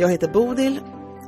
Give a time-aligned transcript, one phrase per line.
[0.00, 0.80] Jag heter Bodil,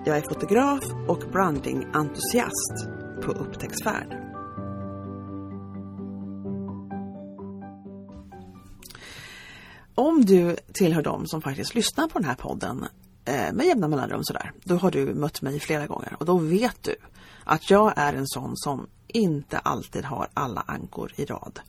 [0.04, 2.86] jag är fotograf och brandingentusiast
[3.22, 4.16] på upptäcktsfärd.
[9.94, 12.86] Om du tillhör dem som faktiskt lyssnar på den här podden
[13.24, 16.82] eh, med jämna mellanrum sådär, då har du mött mig flera gånger och då vet
[16.82, 16.94] du
[17.44, 21.60] att jag är en sån som inte alltid har alla ankor i rad.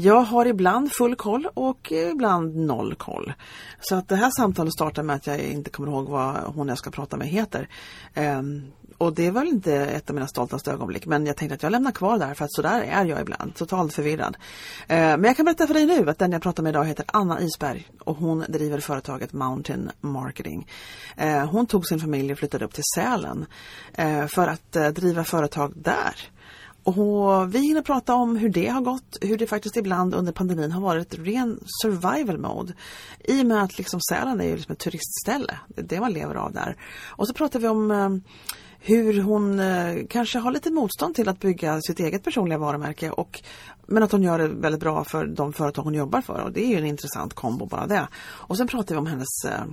[0.00, 3.32] Jag har ibland full koll och ibland noll koll.
[3.80, 6.78] Så att det här samtalet startar med att jag inte kommer ihåg vad hon jag
[6.78, 7.68] ska prata med heter.
[8.16, 11.62] Um, och det var väl inte ett av mina stoltaste ögonblick men jag tänkte att
[11.62, 14.36] jag lämnar kvar där för att sådär är jag ibland, totalt förvirrad.
[14.36, 17.04] Uh, men jag kan berätta för dig nu att den jag pratar med idag heter
[17.08, 20.68] Anna Isberg och hon driver företaget Mountain Marketing.
[21.22, 23.46] Uh, hon tog sin familj och flyttade upp till Sälen
[23.98, 26.30] uh, för att eh, driva företag där.
[26.88, 30.72] Och vi hinner prata om hur det har gått, hur det faktiskt ibland under pandemin
[30.72, 32.72] har varit ren survival mode.
[33.24, 36.12] I och med att liksom Sälen är ju liksom ett turistställe, det är det man
[36.12, 36.76] lever av där.
[37.06, 38.08] Och så pratar vi om eh,
[38.80, 43.42] hur hon eh, kanske har lite motstånd till att bygga sitt eget personliga varumärke och,
[43.86, 46.64] men att hon gör det väldigt bra för de företag hon jobbar för och det
[46.64, 48.08] är ju en intressant kombo bara det.
[48.18, 49.64] Och sen pratar vi om hennes eh,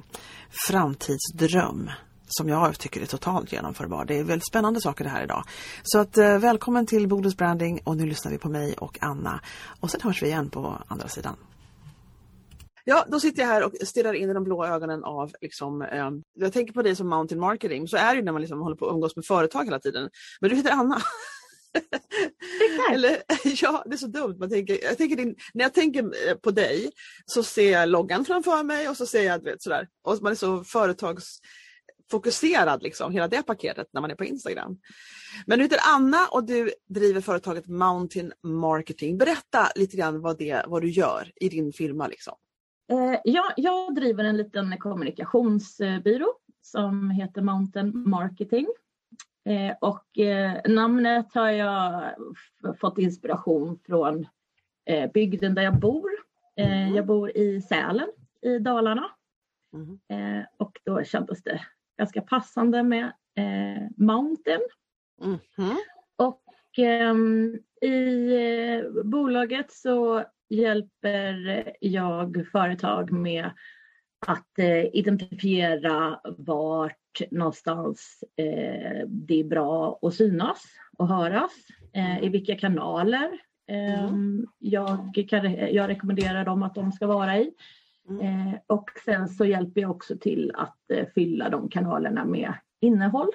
[0.67, 1.89] framtidsdröm
[2.27, 4.05] som jag tycker är totalt genomförbar.
[4.05, 5.43] Det är väldigt spännande saker det här idag.
[5.83, 9.41] Så att eh, välkommen till Bodils Branding och nu lyssnar vi på mig och Anna.
[9.79, 11.35] Och sen hörs vi igen på andra sidan.
[12.87, 16.09] Ja, då sitter jag här och stirrar in i de blå ögonen av, liksom, eh,
[16.39, 18.75] jag tänker på dig som mountain marketing, så är det ju när man liksom håller
[18.75, 20.09] på att umgås med företag hela tiden.
[20.41, 21.01] Men du heter Anna.
[22.93, 23.17] Eller,
[23.61, 24.35] ja, det är så dumt.
[24.39, 26.91] Man tänker, jag tänker din, när jag tänker eh, på dig
[27.25, 29.87] så ser jag loggan framför mig och så ser jag vet, sådär.
[30.03, 31.39] Och man är så företags
[32.11, 34.77] fokuserad, liksom, hela det paketet när man är på Instagram.
[35.45, 39.17] Men du heter Anna och du driver företaget Mountain Marketing.
[39.17, 42.07] Berätta lite grann vad, det, vad du gör i din firma.
[42.07, 42.35] Liksom.
[42.91, 48.67] Eh, ja, jag driver en liten kommunikationsbyrå som heter Mountain Marketing.
[49.49, 52.03] Eh, och eh, namnet har jag
[52.79, 54.27] fått inspiration från
[54.85, 56.09] eh, bygden där jag bor.
[56.57, 56.95] Eh, mm.
[56.95, 58.09] Jag bor i Sälen
[58.41, 59.11] i Dalarna.
[59.73, 59.99] Mm.
[60.39, 61.61] Eh, och då kändes det
[61.97, 64.61] ganska passande med eh, Mountain.
[65.21, 65.75] Mm -hmm.
[66.15, 66.43] Och
[66.77, 73.51] ehm, eh, i bolaget så hjälper jag företag med
[74.27, 80.63] att eh, identifiera vart någonstans eh, det är bra att synas
[80.97, 81.51] och höras,
[81.93, 84.47] eh, i vilka kanaler mm.
[84.59, 87.51] jag, kan, jag rekommenderar dem att de ska vara i.
[88.09, 88.47] Mm.
[88.47, 93.29] Eh, och sen så hjälper jag också till att eh, fylla de kanalerna med innehåll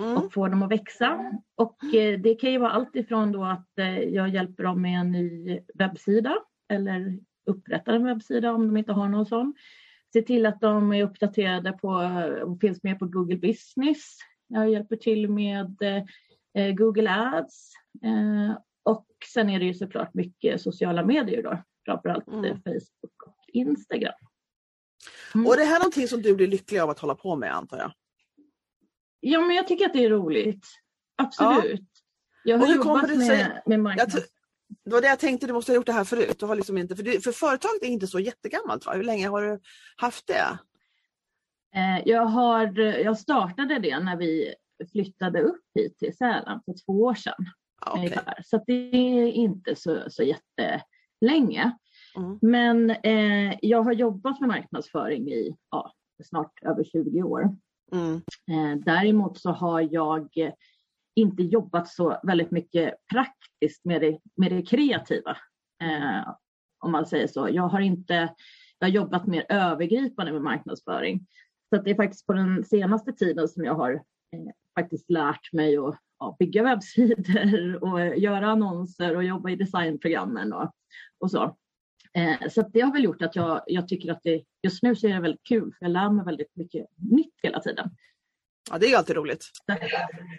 [0.00, 0.16] mm.
[0.16, 1.40] och få dem att växa.
[1.56, 5.00] Och eh, det kan ju vara allt ifrån då att eh, jag hjälper dem med
[5.00, 6.38] en ny webbsida
[6.68, 9.54] eller upprättar en webbsida om de inte har någon sån.
[10.12, 11.88] Se till att de är uppdaterade på
[12.44, 14.18] och finns med på Google Business.
[14.48, 15.82] Jag hjälper till med
[16.54, 17.72] eh, Google Ads.
[18.04, 22.56] Eh, och sen är det ju såklart mycket sociala medier då, framförallt mm.
[22.56, 23.11] Facebook
[23.52, 24.14] Instagram.
[25.34, 25.46] Mm.
[25.46, 27.78] Och det här är någonting som du blir lycklig av att hålla på med antar
[27.78, 27.92] jag?
[29.20, 30.66] Ja men jag tycker att det är roligt.
[31.16, 31.80] Absolut.
[31.80, 31.86] Ja.
[32.44, 33.62] Jag har jobbat med, sig...
[33.66, 34.16] med marknads...
[34.84, 36.38] Det var det jag tänkte, du måste ha gjort det här förut.
[36.38, 38.92] Du har liksom inte, för, det, för företaget är inte så jättegammalt va?
[38.92, 39.60] Hur länge har du
[39.96, 40.58] haft det?
[41.74, 44.54] Eh, jag, har, jag startade det när vi
[44.92, 47.46] flyttade upp hit till Sälen för två år sedan.
[47.86, 48.18] Okay.
[48.44, 51.78] Så det är inte så, så jättelänge.
[52.16, 52.38] Mm.
[52.42, 55.92] Men eh, jag har jobbat med marknadsföring i ja,
[56.24, 57.56] snart över 20 år.
[57.92, 58.14] Mm.
[58.50, 60.28] Eh, däremot så har jag
[61.14, 65.36] inte jobbat så väldigt mycket praktiskt med det, med det kreativa.
[65.82, 66.34] Eh,
[66.78, 67.48] om man säger så.
[67.50, 68.34] Jag har inte
[68.78, 71.26] jag har jobbat mer övergripande med marknadsföring.
[71.68, 75.76] Så det är faktiskt på den senaste tiden som jag har eh, faktiskt lärt mig
[75.76, 80.72] att ja, bygga webbsidor och göra annonser och jobba i designprogrammen och,
[81.18, 81.56] och så.
[82.14, 85.06] Eh, så det har väl gjort att jag, jag tycker att det just nu så
[85.06, 87.90] är det väldigt kul för jag lär mig väldigt mycket nytt hela tiden.
[88.70, 89.44] Ja, det är alltid roligt.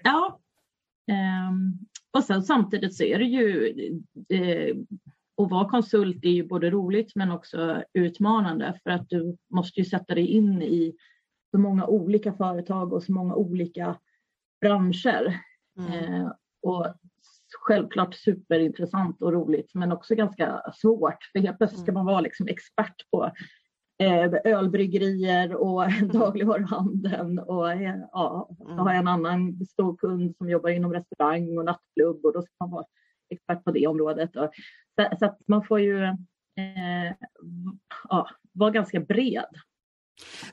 [0.03, 0.39] Ja.
[1.49, 1.79] Um,
[2.11, 3.73] och sen samtidigt så är det ju
[4.29, 4.75] eh,
[5.41, 9.85] att vara konsult är ju både roligt men också utmanande för att du måste ju
[9.85, 10.95] sätta dig in i
[11.51, 13.99] så många olika företag och så många olika
[14.61, 15.39] branscher.
[15.79, 15.93] Mm.
[15.93, 16.31] Eh,
[16.61, 16.87] och
[17.63, 22.03] självklart superintressant och roligt men också ganska svårt för helt plötsligt ska mm.
[22.03, 23.31] man vara liksom expert på
[24.03, 26.07] eh, ölbryggerier och mm.
[26.07, 31.57] dagligvaruhandeln och eh, ja, så har jag en annan stor kund som jobbar inom restaurang
[31.57, 32.85] och nattklubb och då ska man vara
[33.29, 34.33] expert på det området.
[34.33, 34.49] Så,
[35.19, 37.13] så att man får ju eh,
[38.09, 39.55] ja, vara ganska bred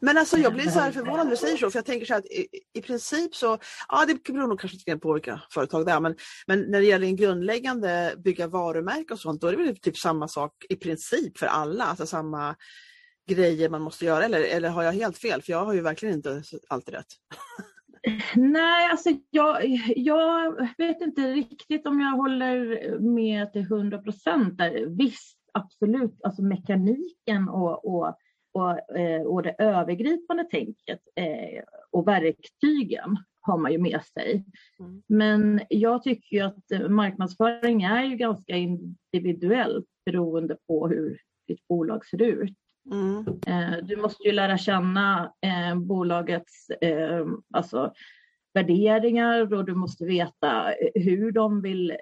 [0.00, 2.12] men alltså jag blir så här förvånad när du säger så, för jag tänker så
[2.12, 3.58] här att i, i princip så,
[3.88, 6.16] ja det beror nog kanske lite på olika företag där, men,
[6.46, 9.96] men när det gäller en grundläggande bygga varumärke och sånt, då är det väl typ
[9.96, 12.56] samma sak i princip för alla, alltså samma
[13.30, 15.42] grejer man måste göra, eller, eller har jag helt fel?
[15.42, 17.06] För jag har ju verkligen inte alltid rätt.
[18.34, 19.64] Nej, alltså jag,
[19.96, 27.48] jag vet inte riktigt om jag håller med till hundra procent Visst, absolut, alltså mekaniken
[27.48, 28.16] och, och
[28.52, 34.44] och, eh, och det övergripande tänket eh, och verktygen har man ju med sig.
[34.78, 35.02] Mm.
[35.06, 42.06] Men jag tycker ju att marknadsföring är ju ganska individuellt beroende på hur ditt bolag
[42.06, 42.56] ser ut.
[42.92, 43.26] Mm.
[43.46, 45.32] Eh, du måste ju lära känna
[45.76, 46.66] bolagets
[47.54, 47.92] alltså,
[48.54, 51.96] värderingar och du måste veta hur de vill,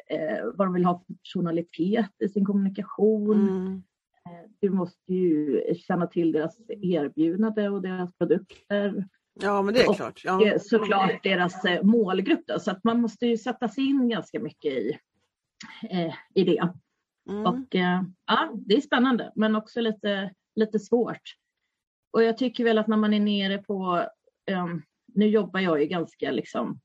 [0.55, 3.49] vad de vill ha för personalitet i sin kommunikation.
[3.49, 3.83] Mm.
[4.29, 9.05] Eh, du måste ju känna till deras erbjudande och deras produkter.
[9.41, 10.23] Ja, men det är och klart.
[10.25, 10.59] Ja.
[10.61, 12.47] såklart deras eh, målgrupp.
[12.47, 14.99] Då, så att man måste ju sätta sig in ganska mycket i,
[15.91, 16.73] eh, i det.
[17.31, 17.47] Mm.
[17.47, 21.23] Och eh, ja, det är spännande men också lite, lite svårt.
[22.13, 24.07] Och jag tycker väl att när man är nere på,
[24.51, 24.83] um,
[25.15, 26.81] nu jobbar jag ju ganska liksom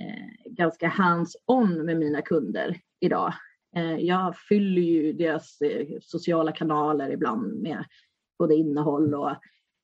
[0.00, 3.32] eh, ganska hands-on med mina kunder idag.
[3.76, 7.84] Eh, jag fyller ju deras eh, sociala kanaler ibland med
[8.38, 9.36] både innehåll och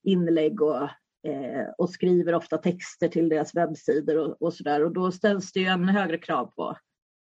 [0.02, 0.82] inlägg och,
[1.28, 4.84] eh, och skriver ofta texter till deras webbsidor och, och sådär.
[4.84, 6.76] Och då ställs det ju en högre krav på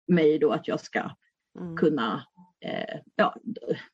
[0.08, 1.10] mig då att jag ska
[1.60, 1.76] mm.
[1.76, 2.26] kunna
[3.16, 3.36] ja,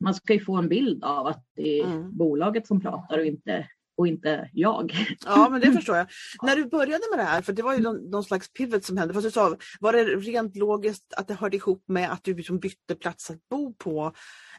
[0.00, 2.16] man ska ju få en bild av att det är mm.
[2.16, 3.68] bolaget som pratar och inte
[3.98, 4.92] och inte jag.
[5.24, 6.06] Ja, men det förstår jag.
[6.42, 8.96] När du började med det här, för det var ju någon, någon slags pivot som
[8.96, 12.34] hände, fast du sa, var det rent logiskt att det hörde ihop med att du
[12.34, 14.12] liksom bytte plats att bo på?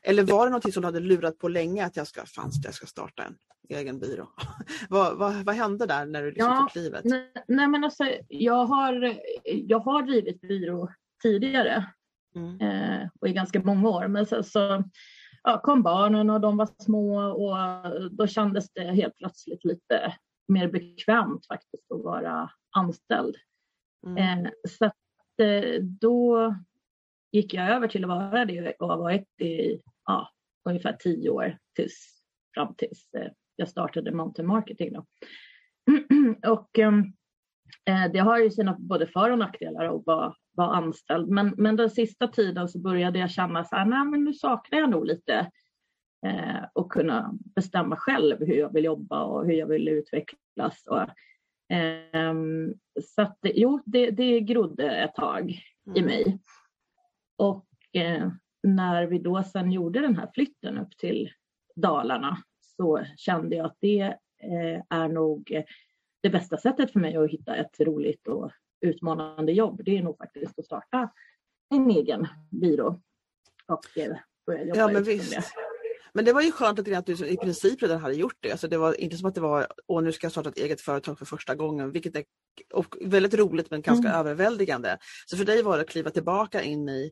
[0.03, 2.73] Eller var det något som du hade lurat på länge att jag ska, fanns jag
[2.73, 3.35] ska starta en
[3.69, 4.29] egen byrå?
[4.89, 7.05] vad, vad, vad hände där när du liksom ja, tog klivet?
[7.05, 10.89] Nej, nej, men alltså, jag, har, jag har drivit byrå
[11.21, 11.85] tidigare
[12.35, 12.61] mm.
[12.61, 14.07] eh, och i ganska många år.
[14.07, 14.83] Men så, så
[15.43, 17.57] ja, kom barnen och de var små och
[18.11, 20.15] då kändes det helt plötsligt lite
[20.47, 23.35] mer bekvämt faktiskt att vara anställd.
[24.07, 24.45] Mm.
[24.45, 26.55] Eh, så att, eh, då
[27.31, 30.29] gick jag över till att vara det och har varit i ja,
[30.69, 34.93] ungefär tio år tills, fram tills eh, jag startade Mountain Marketing.
[34.93, 35.05] Då.
[36.51, 36.99] och ehm,
[37.85, 41.29] eh, det har ju sina både för och nackdelar att vara var anställd.
[41.29, 44.79] Men, men den sista tiden så började jag känna så här, nej men nu saknar
[44.79, 45.51] jag nog lite
[46.25, 50.87] eh, och kunna bestämma själv hur jag vill jobba och hur jag vill utvecklas.
[50.87, 51.01] Och,
[51.75, 52.33] eh,
[53.03, 55.97] så att jo, det, det grodde ett tag mm.
[55.97, 56.39] i mig.
[57.37, 58.29] Och eh,
[58.63, 61.29] när vi då sen gjorde den här flytten upp till
[61.75, 62.37] Dalarna
[62.77, 64.01] så kände jag att det
[64.43, 65.63] eh, är nog
[66.21, 70.17] det bästa sättet för mig att hitta ett roligt och utmanande jobb, det är nog
[70.17, 71.09] faktiskt att starta
[71.69, 73.01] en egen byrå
[73.67, 75.31] och eh, börja jobba ja, men visst.
[75.31, 75.43] det.
[76.13, 78.51] Men det var ju skönt att du i princip redan hade gjort det.
[78.51, 80.81] Alltså det var inte som att det var, åh nu ska jag starta ett eget
[80.81, 82.23] företag för första gången, vilket är
[83.01, 84.19] väldigt roligt men ganska mm.
[84.19, 84.97] överväldigande.
[85.25, 87.11] Så för dig var det att kliva tillbaka in i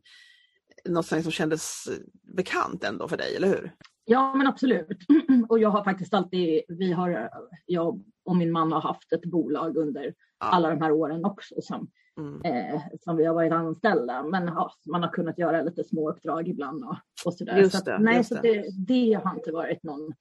[0.86, 1.89] något som kändes
[2.36, 3.71] bekant ändå för dig, eller hur?
[4.05, 4.97] Ja men absolut.
[5.50, 7.29] Och jag har faktiskt alltid, vi har,
[7.65, 10.13] jag och min man har haft ett bolag under.
[10.38, 12.41] Alla de här åren också som, mm.
[12.41, 14.24] eh, som vi har varit anställda.
[14.24, 17.58] Men ja, man har kunnat göra lite små uppdrag ibland och, och sådär.
[17.58, 20.13] Just så att, nej, så det, det, har inte varit någon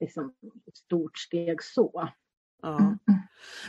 [0.00, 0.34] liksom,
[0.74, 2.08] stort steg så.
[2.62, 2.78] Ja.
[2.78, 2.98] Mm.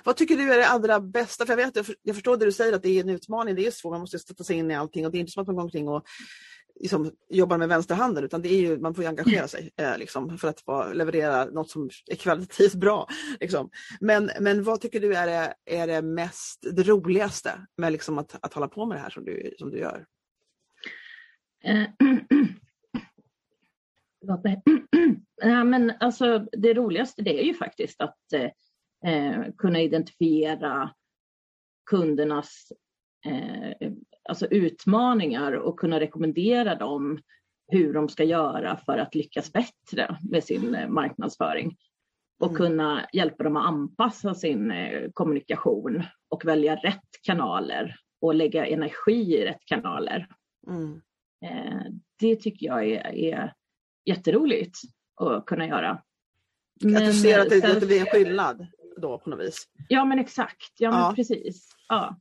[0.04, 1.46] Vad tycker du är det allra bästa?
[1.46, 3.72] För jag, vet, jag förstår det du säger att det är en utmaning, det är
[3.72, 5.56] svårt, man måste sätta sig in i allting och det är inte som att man
[5.56, 6.04] går omkring och
[6.80, 10.48] liksom, jobbar med vänsterhanden utan det är ju, man får engagera sig eh, liksom, för
[10.48, 13.08] att vara, leverera något som är kvalitativt bra.
[13.40, 13.70] Liksom.
[14.00, 18.46] Men, men vad tycker du är det, är det mest det roligaste med liksom, att,
[18.46, 20.06] att hålla på med det här som du, som du gör?
[21.64, 21.88] Eh,
[25.42, 28.50] ja, men alltså, det roligaste det är ju faktiskt att eh,
[29.12, 30.94] eh kunna identifiera
[31.90, 32.72] kundernas
[33.26, 33.92] eh,
[34.30, 37.20] alltså utmaningar och kunna rekommendera dem
[37.72, 41.78] hur de ska göra för att lyckas bättre med sin eh, marknadsföring.
[42.42, 42.58] och Mm.
[42.58, 49.36] kunna hjälpa dem att anpassa sin eh, kommunikation och välja rätt kanaler och lägga energi
[49.38, 50.28] i rätt kanaler.
[50.68, 51.02] Mm.
[51.46, 51.82] Eh,
[52.20, 53.54] det tycker jag är, är
[54.06, 54.78] jätteroligt
[55.22, 55.90] att kunna göra.
[55.92, 56.04] att
[56.80, 58.68] du Men, ser att det, sen- att det blir en skillnad
[58.98, 59.68] då på något vis.
[59.90, 61.14] Ja men exakt, ja, men Ja.
[61.16, 61.70] precis.
[61.90, 62.16] Ja.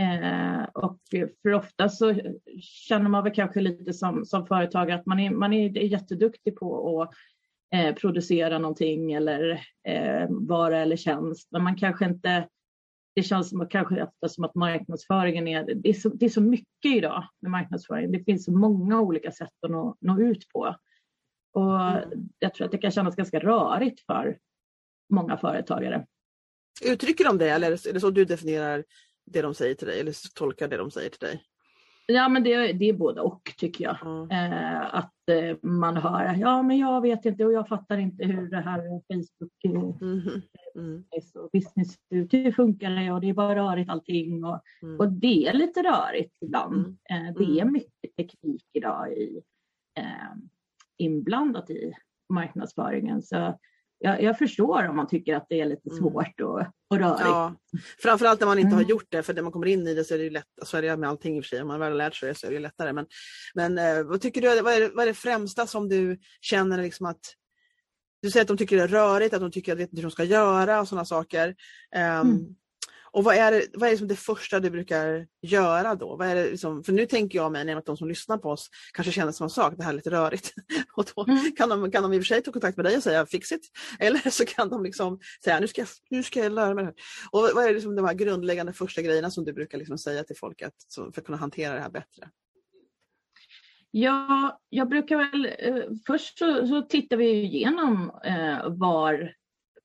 [0.00, 0.98] Eh, och
[1.42, 2.14] för ofta så
[2.60, 7.02] känner man väl kanske lite som, som företagare att man är, man är jätteduktig på
[7.02, 7.10] att
[7.74, 9.50] eh, producera någonting eller
[9.88, 11.48] eh, vara eller tjänst.
[11.52, 12.48] Men man kanske inte,
[13.14, 16.30] det känns som att, kanske ofta som att marknadsföringen är, det är, så, det är
[16.30, 18.12] så mycket idag med marknadsföring.
[18.12, 20.76] Det finns så många olika sätt att nå, nå ut på.
[21.52, 22.28] Och Mm.
[22.38, 24.38] jag tror att det kan kännas ganska rörigt för
[25.12, 26.06] många företagare.
[26.84, 28.84] Uttrycker de det eller är det så du definierar
[29.24, 31.42] det de säger till dig eller tolkar det de säger till dig?
[32.06, 33.96] Ja men det, det är både och tycker jag.
[34.02, 34.28] Ja.
[34.30, 38.50] Eh, att eh, man hör, ja men jag vet inte och jag fattar inte hur
[38.50, 38.78] det här
[39.08, 40.42] Facebook eh, Mhm.
[40.76, 41.04] Mm.
[41.34, 44.44] och business ut, hur funkar det och det är bara rörigt allting.
[44.44, 45.00] Och, Mm.
[45.00, 46.74] och det är lite rörigt ibland.
[47.10, 47.26] Mm.
[47.26, 47.72] Eh, det är Mm.
[47.72, 49.40] mycket teknik idag i,
[49.98, 50.34] eh,
[50.96, 51.92] inblandat i
[52.28, 53.22] marknadsföringen.
[53.22, 53.58] Så
[53.98, 55.98] jag, jag förstår om man tycker att det är lite Mm.
[56.02, 56.60] svårt och,
[56.90, 57.20] och rörigt.
[57.20, 57.54] Ja,
[58.02, 58.90] framförallt när man inte har Mm.
[58.90, 60.76] gjort det, för när man kommer in i det så är det ju lätt, så
[60.76, 62.34] är det med allting i och för sig, om man väl har lärt sig det
[62.34, 62.92] så är det ju lättare.
[62.92, 63.06] Men,
[63.54, 66.82] men eh, vad tycker du, vad är, det, vad är det främsta som du känner
[66.82, 67.20] liksom att
[68.22, 70.00] du säger att de tycker det är rörigt, att de tycker att de vet inte
[70.00, 71.54] hur de ska göra och sådana saker.
[71.94, 72.54] Ehm, Mm.
[73.14, 76.16] Och vad är, det, vad är liksom det första du brukar göra då?
[76.16, 78.70] Vad är det liksom, för nu tänker jag mig att de som lyssnar på oss
[78.92, 80.52] kanske känner samma sak, det här är lite rörigt.
[80.96, 81.52] Och då Mm.
[81.56, 83.52] kan, de, kan de i och för sig ta kontakt med dig och säga fix
[83.52, 83.70] it.
[83.98, 86.88] Eller så kan de liksom säga nu ska jag, nu ska jag lära mig det
[86.90, 86.94] här.
[87.30, 90.36] Och vad- är liksom de här grundläggande första grejerna som du brukar liksom säga till
[90.36, 92.30] folk att, för att kunna hantera det här bättre?
[93.90, 99.32] Ja, jag brukar väl eh, först så, så tittar vi igenom eh, var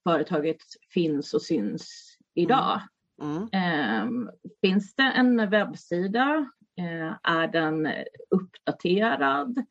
[0.03, 0.57] företaget
[0.93, 2.81] finns och syns idag.
[3.21, 3.47] Mm.
[3.53, 6.49] Eh, finns det en webbsida?
[6.79, 7.87] Eh, är den
[8.29, 9.65] uppdaterad?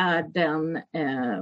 [0.00, 1.38] Är den eh,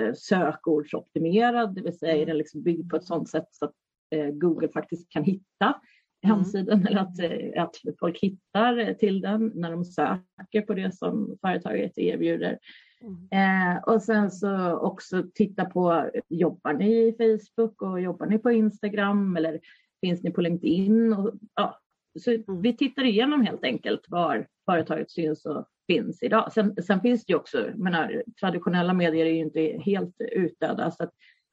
[0.00, 1.74] eh, sökordsoptimerad?
[1.74, 3.74] Det vill säga är den liksom byggd på ett sådant sätt så att
[4.14, 5.80] eh, Google faktiskt kan hitta
[6.24, 6.36] Mm.
[6.36, 11.38] hemsidan eller att, eh, att folk hittar till den när de söker på det som
[11.40, 12.58] företaget erbjuder.
[13.00, 13.76] Mm.
[13.76, 18.50] Eh, och sen så också titta på, jobbar ni i Facebook och jobbar ni på
[18.50, 19.60] Instagram eller
[20.00, 21.12] finns ni på LinkedIn?
[21.12, 21.80] Och, ja,
[22.18, 22.62] så Mm.
[22.62, 26.52] Vi tittar igenom helt enkelt var företaget syns och finns idag.
[26.52, 31.02] Sen, sen finns det ju också, menar, traditionella medier är ju inte helt utdöda så
[31.04, 31.10] att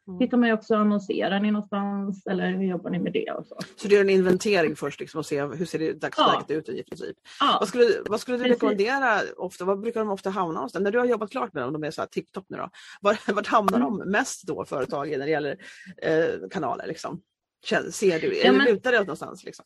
[0.08, 0.20] Mm.
[0.20, 3.58] tittar man ju också, annonserar ni någonstans eller hur jobbar ni med det och så.
[3.76, 6.84] Så du gör en inventering först liksom, och ser hur ser det dagsläget ut i
[6.84, 7.18] princip.
[7.40, 8.56] Ja, Vad skulle, vad skulle du Precis.
[8.64, 9.66] rekommendera ofta?
[9.66, 10.84] Vad brukar de ofta hamna någonstans?
[10.84, 12.70] När du har jobbat klart med dem, de är så här TikTok nu då.
[13.02, 13.98] Var, vart hamnar Mm.
[13.98, 15.58] de mest då, företagen, när det gäller
[16.02, 16.88] eh, kanaler?
[16.88, 17.22] Liksom?
[17.64, 19.44] Ser du, Ja, men- lutar det åt någonstans?
[19.44, 19.66] Liksom?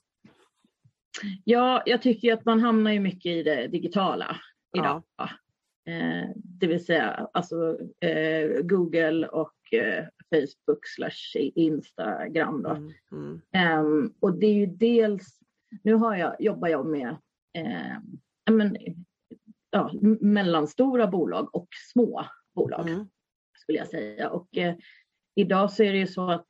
[1.44, 4.38] Ja, jag tycker att man hamnar ju mycket i det digitala
[4.77, 5.04] idag.
[5.88, 12.63] Eh, det vill säga alltså, eh, Google och eh, Facebook slash Instagram.
[12.63, 12.70] Då.
[12.70, 15.39] Mm, mm, Ehm, och det är ju dels,
[15.84, 17.10] nu har jag, jobbar jag med
[17.54, 17.98] eh,
[18.46, 18.77] ja, men,
[19.72, 22.25] ja, mellanstora bolag och små
[22.56, 23.08] bolag mm,
[23.58, 24.30] skulle jag säga.
[24.30, 24.75] Och eh,
[25.36, 26.48] idag så är det ju så att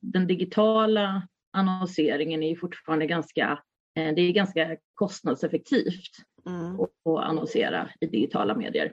[0.00, 3.62] den digitala annonseringen är fortfarande ganska,
[3.96, 6.10] eh, det är ganska kostnadseffektivt
[6.46, 8.92] mm, att, annonsera i digitala medier.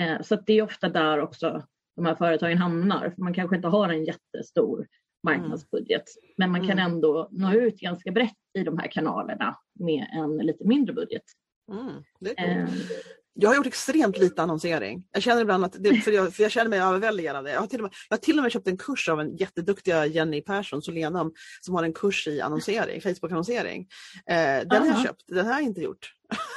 [0.00, 1.66] Eh, så det är ofta där också
[1.96, 3.10] de här företagen hamnar.
[3.10, 4.86] För man kanske inte har en jättestor
[5.22, 6.04] marknadsbudget.
[6.36, 6.92] Men man kan Mm.
[6.92, 11.22] ändå nå ut ganska brett i de här kanalerna med en lite mindre budget.
[11.72, 12.04] mm.
[12.20, 13.23] Det är coolt.
[13.34, 15.04] Jag har gjort extremt lite annonsering.
[15.12, 17.52] Jag känner ibland att, det, för, jag, för jag känner mig överväldigad av det.
[17.52, 19.36] Jag har, till och med, jag har till och med köpt en kurs av en
[19.36, 23.86] jätteduktiga Jenny Persson, Solenum, som har en kurs i annonsering, Facebook-annonsering.
[24.30, 26.12] Eh, den har jag köpt, den har jag inte gjort.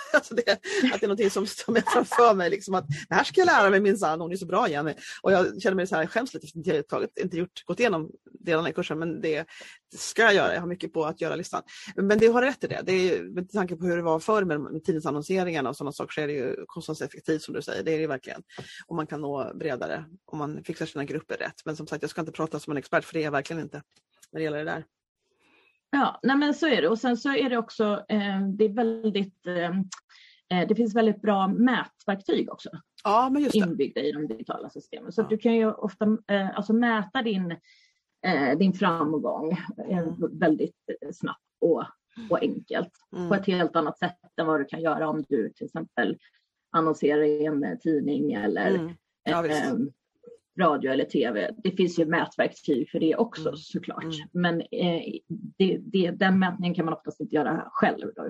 [0.14, 3.24] alltså det, att det är någonting som står är framför mig, liksom att det här
[3.24, 4.94] ska jag lära mig minsann, hon är så bra Jenny.
[5.22, 6.48] Och jag känner mig så här, jag skäms lite
[6.90, 9.46] för att jag inte inte gjort, gått igenom delarna i kursen, men det,
[9.92, 10.54] det ska jag göra.
[10.54, 11.64] Jag har mycket på att göra-listan.
[11.96, 12.82] Men det har rätt i det.
[12.86, 16.14] det är, med tanke på hur det var förr med, med tidningsannonseringarna och sådana saker
[16.14, 17.84] så är det ju kostnadseffektivt som du säger.
[17.84, 18.44] Det är det verkligen.
[18.88, 21.66] Och man kan nå bredare om man fixar sina grupper rätt.
[21.66, 23.62] Men som sagt, jag ska inte prata som en expert för det är jag verkligen
[23.62, 23.84] inte
[24.32, 24.86] när det gäller det där.
[25.91, 26.88] Ja, nej men så är det.
[26.89, 29.70] Och sen så är det också, eh, det är väldigt, eh,
[30.62, 32.70] eh, det finns väldigt bra mätverktyg också
[33.03, 33.60] Ja, men just det.
[33.60, 35.12] inbyggda i de digitala systemen.
[35.12, 35.27] Så Ja.
[35.29, 36.17] du kan ju ofta
[36.56, 37.56] alltså mäta din,
[38.58, 39.58] din framgång
[39.89, 40.13] Mm.
[40.39, 40.75] väldigt
[41.13, 41.84] snabbt och,
[42.29, 42.91] och enkelt.
[43.12, 43.32] På Mm.
[43.32, 46.17] ett helt annat sätt än vad du kan göra om du till exempel
[46.72, 48.94] annonserar i en tidning eller Mm.
[49.24, 49.44] Ja,
[50.60, 51.52] radio eller tv.
[51.64, 53.58] Det finns ju mätverktyg för det också mm.
[53.58, 54.04] såklart.
[54.04, 54.16] Mm.
[54.32, 55.02] Men eh,
[55.58, 57.98] det, det, den mätningen kan man oftast inte göra själv.
[58.16, 58.30] Då.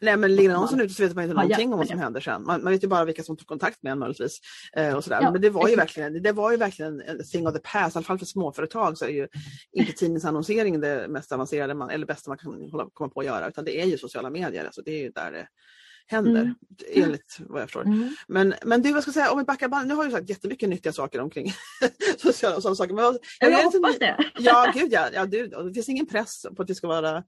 [0.00, 2.44] Nej men ligger någon ute så vet man inte någonting om vad som händer sen.
[2.44, 4.40] Man, man, vet ju bara vilka som tog kontakt med en möjligtvis.
[4.76, 5.22] Eh, och sådär.
[5.22, 7.96] Ja, men det var, ju verkligen, det var ju verkligen en thing of the past,
[7.96, 9.28] i alla fall för småföretag så är ju
[9.72, 13.48] inte tidningsannonsering det mest avancerade man, eller bästa man kan hålla, komma på att göra
[13.48, 14.64] utan det är ju sociala medier.
[14.64, 15.48] Alltså det är ju där det
[16.08, 16.54] händer mm.
[16.90, 17.84] enligt vad jag förstår.
[17.84, 18.14] Mm.
[18.28, 20.28] Men, men du, vad ska jag säga, om vi backar bandet, nu har du sagt
[20.28, 21.52] jättemycket nyttiga saker omkring
[22.18, 22.94] sociala och sådana saker.
[22.94, 23.04] Men,
[23.40, 24.16] jag, jag hoppas det.
[24.38, 25.08] Ja, gud ja.
[25.12, 27.24] ja du, det finns ingen press på att det ska vara,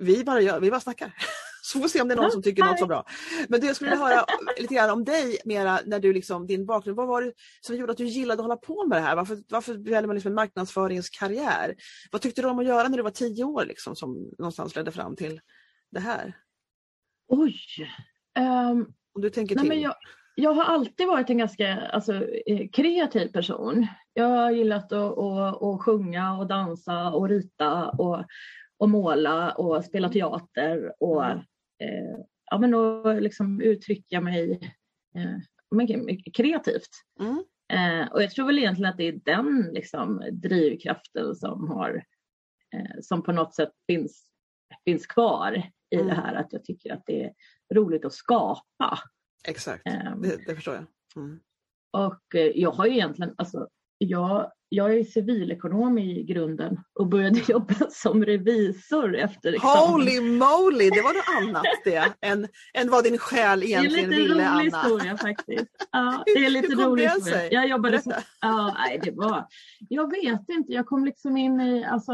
[0.00, 1.14] vi bara, gör, vi bara snackar.
[1.62, 3.06] Så får vi se om det är någon som tycker något så bra.
[3.48, 4.24] Men du, jag skulle vilja höra
[4.56, 6.96] lite grann om dig mera när du liksom, din bakgrund.
[6.96, 9.16] Vad var det som gjorde att du gillade att hålla på med det här?
[9.16, 11.74] Varför, varför väljer man liksom en marknadsföringskarriär?
[12.10, 14.92] Vad tyckte du om att göra när du var tio år liksom, som någonstans ledde
[14.92, 15.40] fram till
[15.90, 16.36] det här?
[17.30, 17.56] Oj.
[18.38, 19.68] Um, Om du tänker till.
[19.68, 19.94] Nej, men jag,
[20.34, 23.86] jag har alltid varit en ganska alltså, eh, kreativ person.
[24.12, 28.24] Jag har gillat att, att, att sjunga och dansa och rita och,
[28.78, 31.38] och måla och spela teater och, mm.
[31.82, 32.18] eh,
[32.50, 34.74] ja, men och liksom uttrycka mig
[35.14, 36.90] eh, kreativt.
[37.20, 37.44] Mm.
[37.72, 42.04] Eh, och jag tror väl egentligen att det är den liksom, drivkraften som, har,
[42.74, 44.26] eh, som på något sätt finns,
[44.84, 46.06] finns kvar i mm.
[46.06, 47.32] det här att jag tycker att det är
[47.74, 48.98] roligt att skapa.
[49.44, 50.84] Exakt, um, det, det, förstår jag.
[51.16, 51.40] Mm.
[51.90, 53.68] Och eh, jag har ju egentligen, alltså,
[53.98, 59.92] jag, jag är civilekonom i grunden och började jobba som revisor efter examen.
[59.92, 64.56] Holy moly, det var något annat det än, än vad din själ egentligen ville Anna.
[64.56, 65.88] Det är lite rolig historia faktiskt.
[65.92, 67.48] Ja, det är lite Hur kom rolig det sig?
[67.52, 69.46] Jag jobbade som, ja, nej, det var,
[69.88, 72.12] jag vet inte, jag kom liksom in i, alltså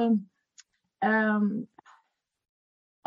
[1.06, 1.66] um,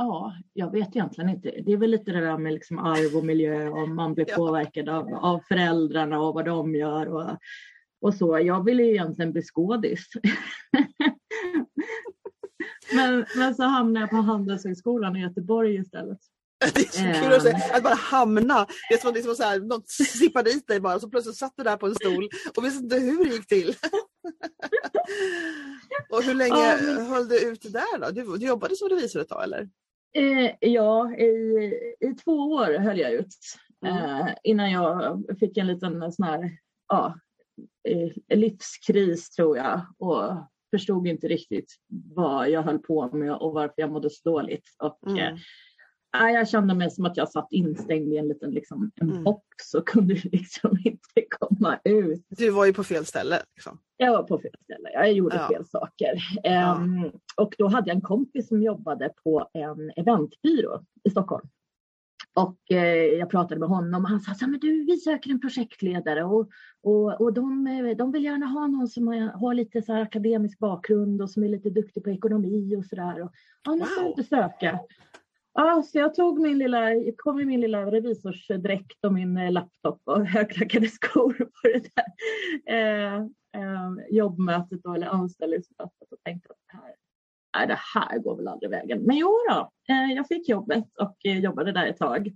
[0.02, 1.54] Ja, jag vet egentligen inte.
[1.66, 4.90] Det är väl lite det där med liksom arv och miljö och man blir påverkad
[4.90, 7.38] av, av föräldrarna och vad de gör och,
[8.02, 8.40] och så.
[8.40, 10.08] Jag ville egentligen bli skådis.
[12.94, 16.20] men, men så hamnade jag på Handelshögskolan i Göteborg istället.
[16.74, 18.68] Det är så kul att, säga, att bara hamna.
[18.90, 21.36] Det är som, det är som så här, något sippar dit dig bara så plötsligt
[21.36, 23.70] satt du där på en stol och visste inte hur det gick till.
[26.10, 28.12] och hur länge höll du ut där då?
[28.12, 29.70] Du, du jobbade som revisor ett tag eller?
[30.14, 31.26] Eh, ja, i,
[32.00, 33.36] i två år höll jag ut
[33.86, 37.20] eh, innan jag fick en liten sån här ja,
[37.90, 40.34] eh, livskris tror jag och
[40.72, 41.76] förstod inte riktigt
[42.16, 44.66] vad jag höll på med och varför jag mådde så dåligt.
[44.84, 45.38] Och, mm.
[46.12, 49.24] Jag kände mig som att jag satt instängd i en liten liksom, en mm.
[49.24, 52.26] box och kunde liksom inte komma ut.
[52.30, 53.42] Du var ju på fel ställe.
[53.56, 53.80] Liksom.
[53.98, 54.90] Jag var på fel ställe.
[54.94, 55.48] Jag gjorde ja.
[55.48, 56.14] fel saker.
[56.44, 56.76] Ja.
[56.76, 61.50] Um, och då hade jag en kompis som jobbade på en eventbyrå i Stockholm.
[62.36, 65.40] Och eh, jag pratade med honom och han sa så men du, vi söker en
[65.40, 66.50] projektledare och,
[66.84, 70.60] och, och de, eh, de vill gärna ha någon som har, har lite så akademisk
[70.60, 73.30] bakgrund och som är lite duktig på ekonomi och sådär.
[73.64, 74.10] Ja, nu ska wow.
[74.10, 74.80] inte söka.
[75.60, 80.02] Ja, så jag tog min lilla, kom i min lilla revisorsdräkt och min eh, laptop
[80.04, 82.06] och högklackade skor på det där
[82.66, 83.16] eh,
[83.62, 86.96] eh, jobbmötet då, eller anställningsmötet och tänkte att det här,
[87.58, 89.02] nej, det här går väl aldrig vägen.
[89.02, 92.36] Men jo då, eh, jag fick jobbet och eh, jobbade där ett tag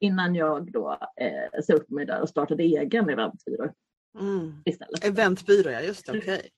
[0.00, 3.72] innan jag då eh, sa upp mig där och startade egen eventbyrå.
[4.18, 4.62] Mm.
[4.64, 5.04] Istället.
[5.04, 6.38] Eventbyrå, ja just det, okej.
[6.38, 6.50] Okay.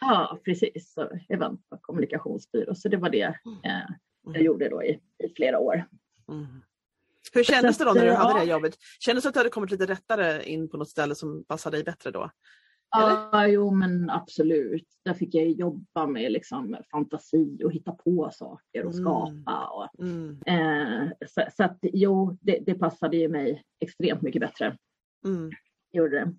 [0.00, 0.92] Ja, precis.
[0.92, 2.74] Så event och kommunikationsbyrå.
[2.74, 3.58] Så det var det mm.
[4.26, 5.88] Eh, jag gjorde då i, i flera år.
[6.28, 6.46] Mm.
[7.32, 8.76] Hur kändes det då när du hade det jobbet?
[9.00, 11.84] Kändes det att du hade kommit lite rättare in på något ställe som passade dig
[11.84, 12.30] bättre då?
[12.90, 14.88] Ja, jo men absolut.
[15.04, 19.04] Där fick jag jobba med liksom, fantasi och hitta på saker och mm.
[19.04, 19.66] skapa.
[19.66, 20.40] Och, mm.
[20.46, 24.76] eh, så, så, att jo, det, det, passade ju mig extremt mycket bättre.
[25.26, 25.50] Mm.
[25.92, 26.34] Gjorde det.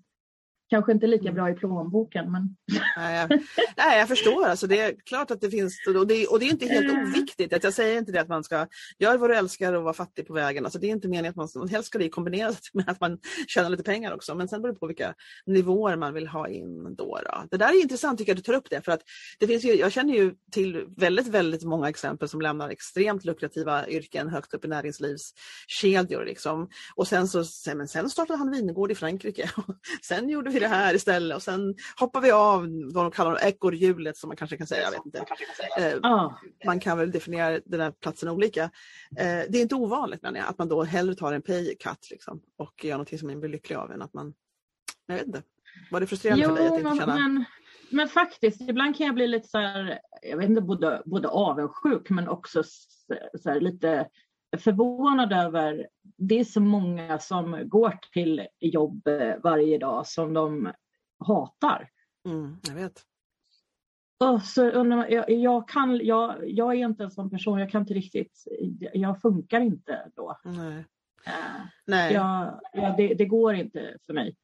[0.68, 1.34] Kanske inte lika mm.
[1.34, 2.56] bra i plånboken men...
[2.96, 3.40] Nej, jag,
[3.76, 4.44] nej, jag förstår.
[4.44, 7.02] Alltså, det är klart att det finns, och det, och det är inte helt mm.
[7.02, 7.52] oviktigt.
[7.52, 8.66] Att jag säger inte det att man ska
[8.98, 10.64] göra vad du älskar och vara fattig på vägen.
[10.64, 13.70] Alltså, det är inte meningen att man helst ska det kombineras med att man tjänar
[13.70, 14.34] lite pengar också.
[14.34, 15.14] Men sen beror det på vilka
[15.46, 17.18] nivåer man vill ha in då.
[17.24, 17.44] då.
[17.50, 18.84] Det där är intressant tycker jag att du tar upp det.
[18.84, 19.02] För att
[19.38, 23.88] det finns ju, jag känner ju till väldigt, väldigt många exempel som lämnar extremt lukrativa
[23.88, 26.24] yrken högt upp i näringslivskedjor.
[26.24, 26.68] Liksom.
[26.94, 29.50] Och sen, så, men sen startade han vingård i Frankrike.
[30.02, 34.16] sen gjorde vi det här istället och sen hoppar vi av vad de kallar ekorrhjulet
[34.16, 34.82] som man kanske kan säga.
[34.82, 35.24] Jag vet inte.
[35.78, 36.30] Eh,
[36.66, 38.62] Man kan väl definiera den här platsen olika.
[39.18, 42.10] Eh, det är inte ovanligt menar jag, att man då hellre tar en pay cut
[42.10, 44.34] liksom, och gör någonting som man blir lycklig av än att man,
[45.06, 45.42] jag vet inte.
[45.90, 47.14] Var det frustrerande jo, för dig att inte känna?
[47.14, 47.44] Men,
[47.90, 52.10] men faktiskt, ibland kan jag bli lite så här, jag vet inte, både, både avundsjuk
[52.10, 52.62] men också
[53.42, 54.08] så här, lite
[54.56, 59.08] förvånad över, det är så många som går till jobb
[59.42, 60.72] varje dag som de
[61.18, 61.90] hatar.
[62.28, 63.02] Mm, jag vet.
[64.24, 67.80] Och så undrar jag, jag, kan, jag, jag är inte en sån person, jag kan
[67.80, 68.44] inte riktigt,
[68.92, 70.38] jag funkar inte då.
[70.44, 70.84] Nej.
[71.26, 72.12] Eh, Nej.
[72.12, 74.36] Jag, jag, det, det går inte för mig.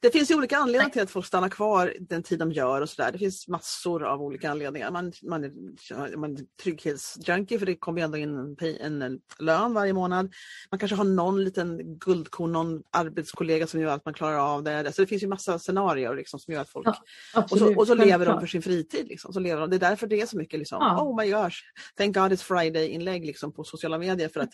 [0.00, 2.88] Det finns ju olika anledningar till att folk stannar kvar den tid de gör och
[2.88, 3.12] sådär.
[3.12, 4.90] Det finns massor av olika anledningar.
[4.90, 9.74] Man, man, är, man är trygghetsjunkie för det kommer ju ändå in en, en lön
[9.74, 10.32] varje månad.
[10.70, 14.92] Man kanske har någon liten guldkorn, någon arbetskollega som gör att man klarar av det.
[14.92, 16.86] Så det finns ju massa scenarier liksom, som gör att folk...
[17.34, 19.08] Ja, och så, och så lever de för sin fritid.
[19.08, 19.32] Liksom.
[19.32, 19.70] Så lever de.
[19.70, 21.02] Det är därför det är så mycket liksom, Ja.
[21.02, 21.56] oh my gosh,
[21.96, 24.50] thank God it's Friday-inlägg liksom, på sociala medier för att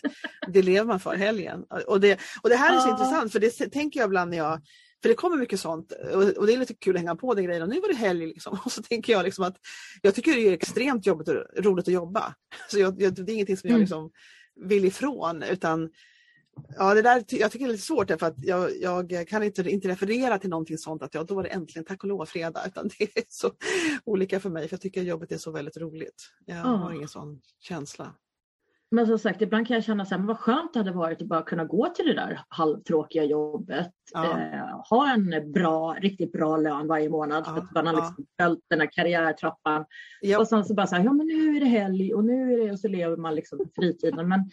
[0.47, 1.63] det lever man för helgen.
[1.87, 2.91] Och det, och det här är så Ja.
[2.91, 4.61] intressant för det tänker jag ibland när jag
[5.07, 5.91] för det kommer mycket sånt
[6.37, 7.63] och, det är lite kul att hänga på den grejen.
[7.63, 8.59] Och nu var det helg liksom.
[8.65, 9.57] Och så tänker jag liksom att
[10.01, 12.35] jag tycker det är extremt jobbigt och roligt att jobba.
[12.71, 13.81] Så jag, jag, det är ingenting som jag Mm.
[13.81, 14.11] liksom
[14.55, 15.89] vill ifrån utan
[16.77, 19.69] Ja, det där, jag tycker det är lite svårt därför att jag, jag kan inte,
[19.69, 22.63] inte referera till någonting sånt att ja, då var det äntligen tack och lov fredag.
[22.67, 23.51] Utan det är så
[24.05, 26.29] olika för mig för jag tycker jobbet är så väldigt roligt.
[26.45, 26.61] Jag Ja.
[26.61, 28.13] har ingen sån känsla.
[28.91, 31.21] Men som sagt, ibland kan jag känna så här, men vad skönt det hade varit
[31.21, 33.91] att bara kunna gå till det där halvtråkiga jobbet.
[34.13, 34.39] Ja.
[34.39, 37.99] Eh, ha en bra, riktigt bra lön varje månad Ja, för att man har ja.
[37.99, 39.85] liksom följt den här karriärtrappan.
[40.21, 42.53] Ja, Och sen så bara så här, ja men nu är det helg och nu
[42.53, 44.27] är det, och så lever man liksom fritiden.
[44.27, 44.51] Men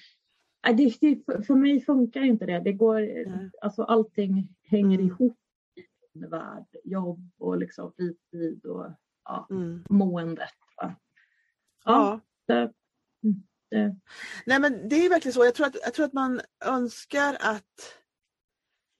[0.66, 2.60] nej, det, det, för mig funkar inte det.
[2.60, 3.50] Det går, Nej.
[3.62, 5.06] alltså allting hänger Mm.
[5.06, 5.38] ihop
[5.76, 6.66] i min värld.
[6.84, 8.86] Jobb och liksom fritid och
[9.24, 9.84] ja, mm.
[9.90, 10.48] måendet.
[10.76, 10.94] Va?
[11.84, 12.20] ja.
[12.46, 12.72] Ja, det,
[13.74, 13.96] det,
[14.46, 15.44] Nej men det är verkligen så.
[15.44, 17.62] Jag tror att, jag tror att man önskar att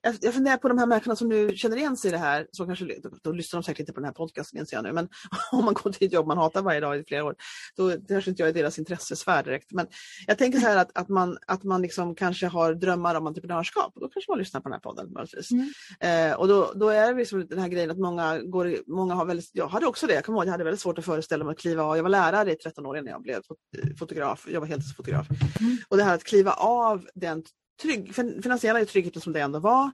[0.05, 2.47] jag, jag funderar på de här människorna som nu känner igen sig i det här,
[2.53, 4.93] så kanske, då, då lyssnar de säkert inte på den här podcasten inser jag nu,
[4.93, 5.09] men
[5.53, 7.35] om man går till ett jobb man hatar varje dag i flera år,
[7.77, 9.73] då kanske inte jag är deras intressesfär direkt.
[9.73, 9.87] Men
[10.27, 13.93] jag tänker så här att, att man, att man liksom kanske har drömmar om entreprenörskap,
[13.95, 15.51] och då kanske man lyssnar på den här podden möjligtvis.
[15.51, 15.73] Mm.
[16.01, 19.15] Eh, och då, då är det liksom den här grejen att många, går, i- många
[19.15, 21.45] har väldigt, jag hade också det, jag kommer ihåg jag hade väldigt svårt att föreställa
[21.45, 24.47] mig att kliva av, jag var lärare i 13 år innan jag blev fot- fotograf,
[24.51, 25.27] jag var heltidsfotograf.
[25.61, 25.77] Mm.
[25.89, 27.43] Och det här att kliva av den
[27.83, 29.91] trygg, fin- finansiella tryggheten som det ändå var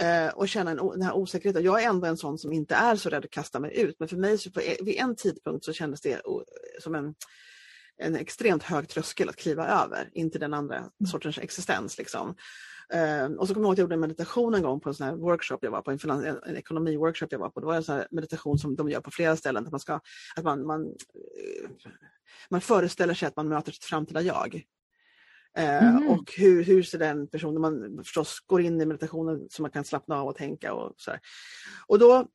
[0.00, 1.64] eh, och känna en, den här osäkerheten.
[1.64, 4.08] Jag är ändå en sån som inte är så rädd att kasta mig ut men
[4.08, 6.20] för mig så på, e- vid en tidpunkt så kändes det
[6.80, 7.14] som en,
[7.96, 11.98] en extremt hög tröskel att kliva över in till den andra sortens existens.
[11.98, 12.34] Liksom.
[12.92, 14.94] Eh, och så kommer jag ihåg att jag gjorde en meditation en gång på en
[14.94, 17.60] sån här workshop jag var på, en, finan- en, en ekonomiworkshop jag var på.
[17.60, 19.64] Det var en sån meditation som de gör på flera ställen.
[19.66, 20.00] Att man, ska,
[20.36, 21.70] att man, man, eh,
[22.50, 24.62] man föreställer sig att man möter sitt framtida jag.
[25.56, 26.08] Eh, Mhm.
[26.08, 29.84] Och hur, hur ser den personen, man förstås går in i meditationen så man kan
[29.84, 31.20] slappna av och tänka och så här.
[31.86, 32.26] Och då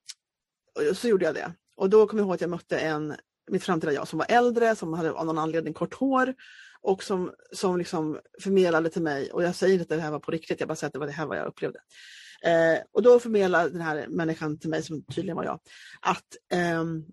[0.93, 1.53] så gjorde jag det.
[1.75, 3.15] Och då kommer jag ihåg att jag mötte en,
[3.51, 6.33] mitt framtida jag som var äldre, som hade av någon anledning kort hår
[6.81, 10.19] och som, som liksom förmedlade till mig, och jag säger inte att det här var
[10.19, 11.79] på riktigt, jag bara säger att det var det här vad jag upplevde.
[12.43, 15.59] Eh, och då förmedlade den här människan till mig, som tydligen var jag,
[16.01, 17.05] att ehm,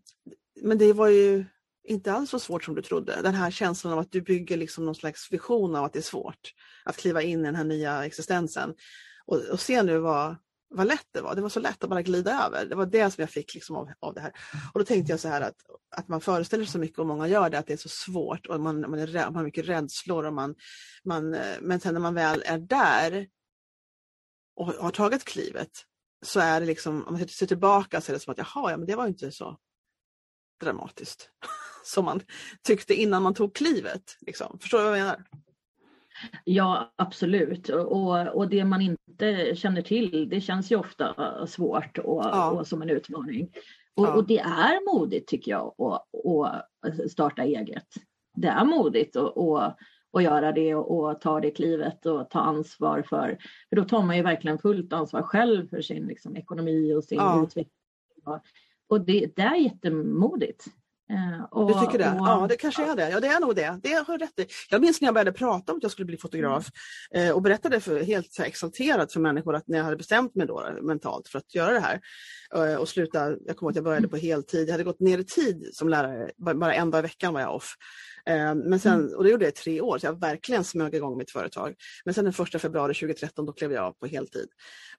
[0.63, 1.45] men det var ju
[1.89, 3.23] inte alls så svårt som du trodde.
[3.23, 6.03] Den här känslan av att du bygger liksom någon slags vision av att det är
[6.03, 8.75] svårt att kliva in i den här nya existensen.
[9.27, 10.37] Och, och se nu vad,
[10.71, 11.35] vad lätt det var.
[11.35, 12.67] Det var så lätt att bara glida över.
[12.67, 14.33] Det var det som jag fick liksom av, av det här.
[14.73, 15.57] Och då tänkte jag så här att,
[15.97, 18.47] att man föreställer sig så mycket och många gör det, att det är så svårt
[18.47, 20.25] och man, man, är rädd, man har mycket rädslor.
[20.25, 20.55] Och man,
[21.05, 23.27] man, men sen när man väl är där
[24.57, 25.71] och har tagit klivet
[26.27, 28.77] så är det liksom, om man ser tillbaka så är det som att jaha, ja,
[28.77, 29.59] men det var ju inte så
[30.61, 31.31] dramatiskt
[31.89, 32.21] som man
[32.67, 34.17] tyckte innan man tog klivet.
[34.21, 34.59] Liksom.
[34.61, 35.25] Förstår du vad jag menar?
[36.45, 37.69] Ja, absolut.
[37.69, 42.51] Och, och, och det man inte känner till, det känns ju ofta svårt och, Ja.
[42.51, 43.51] och som en utmaning.
[43.95, 44.15] Och, Ja.
[44.15, 47.87] och det är modigt tycker jag att, starta eget.
[48.37, 49.37] Det är modigt att,
[50.13, 54.03] att göra det och, och ta det klivet och ta ansvar för, för då tar
[54.03, 57.43] man ju verkligen fullt ansvar själv för sin liksom, ekonomi och sin Ja.
[57.45, 57.75] utveckling.
[58.25, 58.41] Och,
[58.89, 60.65] och det, det är jättemodigt.
[61.11, 62.11] Eh, och, Du tycker det?
[62.11, 63.11] och- Ja, det kanske är det.
[63.11, 63.81] Ja, det är nog det.
[63.83, 64.47] Det har rätt i.
[64.71, 66.67] Jag minns när jag började prata om att jag skulle bli fotograf
[67.15, 70.35] eh, och berättade för, helt så här, exalterat för människor att när jag hade bestämt
[70.35, 72.01] mig då, mentalt för att göra det här
[72.55, 75.19] eh, och sluta, jag kommer ihåg att jag började på heltid, jag hade gått ner
[75.19, 77.75] i tid som lärare, ba- bara en dag i veckan var jag off.
[78.29, 81.19] Eh, men sen, och det gjorde jag i tre år, så jag verkligen smög igång
[81.19, 81.75] mitt företag.
[82.05, 84.49] Men sen den första februari 2013 då klev jag av på heltid.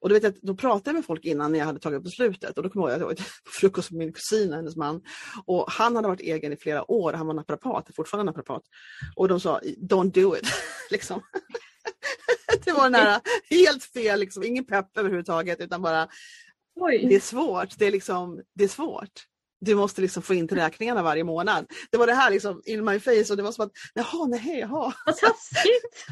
[0.00, 2.62] Och då, vet jag, då pratade jag med folk innan jag hade tagit beslutet och
[2.62, 5.02] då kommer jag ihåg att jag var på frukost med min kusin, hennes man.
[5.44, 8.62] Och han hade varit egen i flera år, han var naprapat, fortfarande naprapat.
[9.16, 10.46] Och de sa, don't do it.
[10.90, 11.22] liksom.
[12.64, 16.08] det var här helt fel, liksom, ingen pepp överhuvudtaget utan bara,
[16.74, 19.29] det är Oj, svårt, det är, liksom, det är svårt.
[19.60, 21.66] Du måste liksom få in till räkningarna varje månad.
[21.90, 24.58] Det var det här liksom in my face och det var som att, jaha, nej,
[24.58, 24.92] jaha.
[25.06, 26.06] Vad taskigt!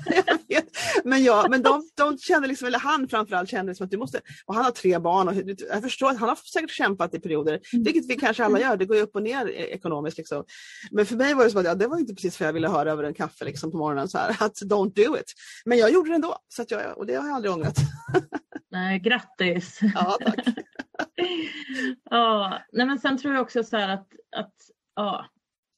[1.05, 4.21] Men, ja, men de, de kände liksom, eller han framförallt kände liksom att du måste,
[4.47, 5.35] och han har tre barn och
[5.71, 7.85] jag förstår att han har säkert kämpat i perioder, Mm.
[7.85, 10.19] vilket vi kanske alla gör, det går ju upp och ner e- ekonomiskt.
[10.19, 10.45] Liksom.
[10.91, 12.69] Men för mig var det som att ja, det var inte precis vad jag ville
[12.69, 15.33] höra över en kaffe liksom, på morgonen, så här, att don't do it.
[15.65, 17.77] Men jag gjorde det ändå, så att jag, och det har jag aldrig ångrat.
[18.71, 19.79] Nej, grattis!
[19.95, 20.47] Ja, tack.
[22.11, 24.55] ja, nej men sen tror jag också så här att, att
[24.97, 25.25] ja,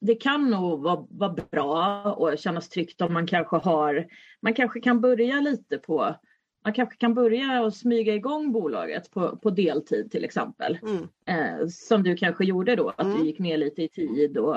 [0.01, 4.07] det kan nog vara, vara bra och kännas tryggt om man kanske har,
[4.41, 6.17] man kanske kan börja lite på,
[6.65, 10.79] man kanske kan börja och smyga igång bolaget på, på deltid till exempel.
[10.83, 11.09] Mm.
[11.27, 13.19] Eh, som du kanske gjorde då, att Mm.
[13.19, 14.57] du gick ner lite i tid och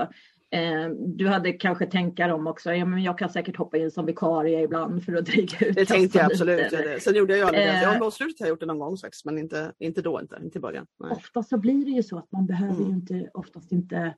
[1.17, 4.61] du hade kanske tankar om också, ja men jag kan säkert hoppa in som vikarie
[4.63, 6.71] ibland för att dryga ut Det tänkte jag absolut.
[6.71, 6.83] lite.
[6.83, 6.99] Ja.
[6.99, 7.71] Sen gjorde jag aldrig det.
[7.71, 7.81] Eh.
[7.83, 10.39] Jag har slutet har jag gjort det någon gång faktiskt, men inte, inte då, inte,
[10.43, 10.85] inte i början.
[10.99, 11.11] Nej.
[11.11, 12.87] Ofta så blir det ju så att man behöver Mm.
[12.89, 14.13] ju inte, oftast inte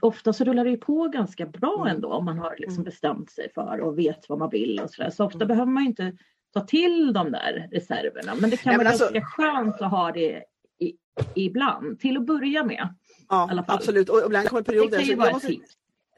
[0.00, 1.96] Ofta så rullar det ju på ganska bra Mm.
[1.96, 2.84] ändå om man har liksom Mm.
[2.84, 5.10] bestämt sig för och vet vad man vill och sådär.
[5.10, 5.48] Så ofta Mm.
[5.48, 6.12] behöver man ju inte
[6.54, 8.34] ta till de där reserverna.
[8.40, 10.42] Men det kan men vara alltså- ganska skönt att ha det
[10.80, 10.92] i,
[11.34, 12.88] ibland, till att börja med.
[13.28, 14.08] Ja, absolut.
[14.08, 14.96] Och ibland kommer Det perioder.
[14.98, 15.70] kan så ju vara ett tips.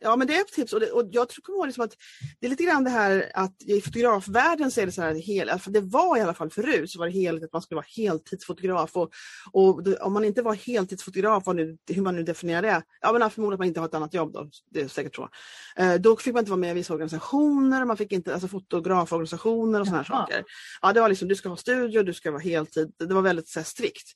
[0.03, 1.97] Ja men det är ett tips och, det, och jag tror ihåg liksom att
[2.41, 5.59] det är lite grann det här att i fotografvärlden så är det så här hel,
[5.59, 7.87] för det var i alla fall förut så var det helt, att man skulle vara
[7.97, 9.11] heltidsfotograf och,
[9.53, 13.13] och det, om man inte var heltidsfotograf, vad nu, hur man nu definierar det, ja
[13.13, 15.29] men förmodligen att man inte har ett annat jobb då, det är säkert så.
[15.77, 19.81] Eh, då fick man inte vara med i vissa organisationer, man fick inte, alltså fotograforganisationer
[19.81, 20.45] och sådana här saker.
[20.83, 23.49] Ja det var liksom, du ska ha studio, du ska vara heltid, det var väldigt
[23.49, 24.09] så här, strikt.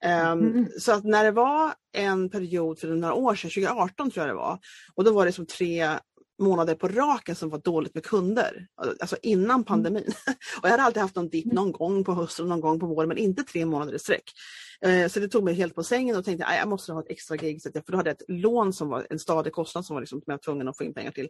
[0.00, 0.68] Ehm, Mm.
[0.78, 4.38] Så att när det var en period för några år sedan, 2018 tror jag det
[4.38, 4.58] var,
[4.94, 5.98] och då var det som tre
[6.38, 8.66] månader på raken som var dåligt med kunder.
[9.00, 10.04] Alltså innan pandemin.
[10.62, 12.86] Och jag hade alltid haft någon dipp någon gång på hösten och någon gång på
[12.86, 14.32] våren men inte tre månader i sträck.
[14.80, 17.10] Eh, Så det tog mig helt på sängen och tänkte att jag måste ha ett
[17.10, 17.62] extra gig.
[17.62, 20.24] För då hade jag ett lån som var en stadig kostnad som var liksom, som
[20.26, 21.28] jag var tvungen att få in pengar till.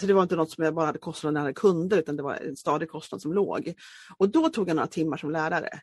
[0.00, 2.16] Så det var inte något som jag bara hade kostnader när jag hade kunder utan
[2.16, 3.74] det var en stadig kostnad som låg.
[4.18, 5.80] Och då tog jag några timmar som lärare.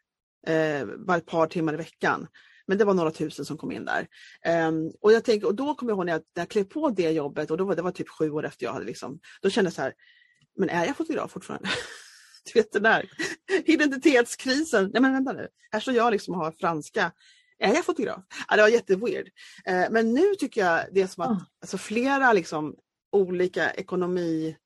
[0.47, 2.27] Eh, bara ett par timmar i veckan.
[2.67, 4.07] Men det var några tusen som kom in där.
[4.41, 6.89] Ehm, och, jag tänker, och då kommer jag ihåg när jag, när jag klev på
[6.89, 9.49] det jobbet och då var, det var typ sju år efter jag hade liksom, då
[9.49, 9.93] kände jag så här,
[10.57, 11.69] men är jag fotograf fortfarande?
[12.53, 13.09] du vet den där
[13.65, 14.91] identitetskrisen.
[14.93, 17.11] Nej men vänta nu, här står jag liksom och har franska.
[17.59, 18.23] Är jag fotograf?
[18.47, 19.27] Ja, det var jätteweird.
[19.65, 21.45] Eh, men nu tycker jag det är som att Ah.
[21.61, 22.75] alltså, flera liksom,
[23.11, 24.57] olika ekonomi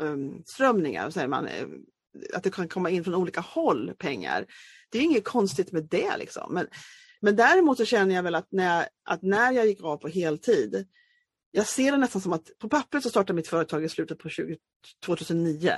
[0.00, 1.66] um, strömningar, säger man, eh,
[2.34, 4.46] att det kan komma in från olika håll pengar.
[4.90, 6.16] Det är inget konstigt med det.
[6.16, 6.54] Liksom.
[6.54, 6.66] Men,
[7.20, 10.08] men däremot så känner jag väl att när, jag, att när jag gick av på
[10.08, 10.86] heltid,
[11.50, 14.28] jag ser det nästan som att på pappret så startade mitt företag i slutet på
[14.28, 14.56] 20,
[15.06, 15.72] 2009.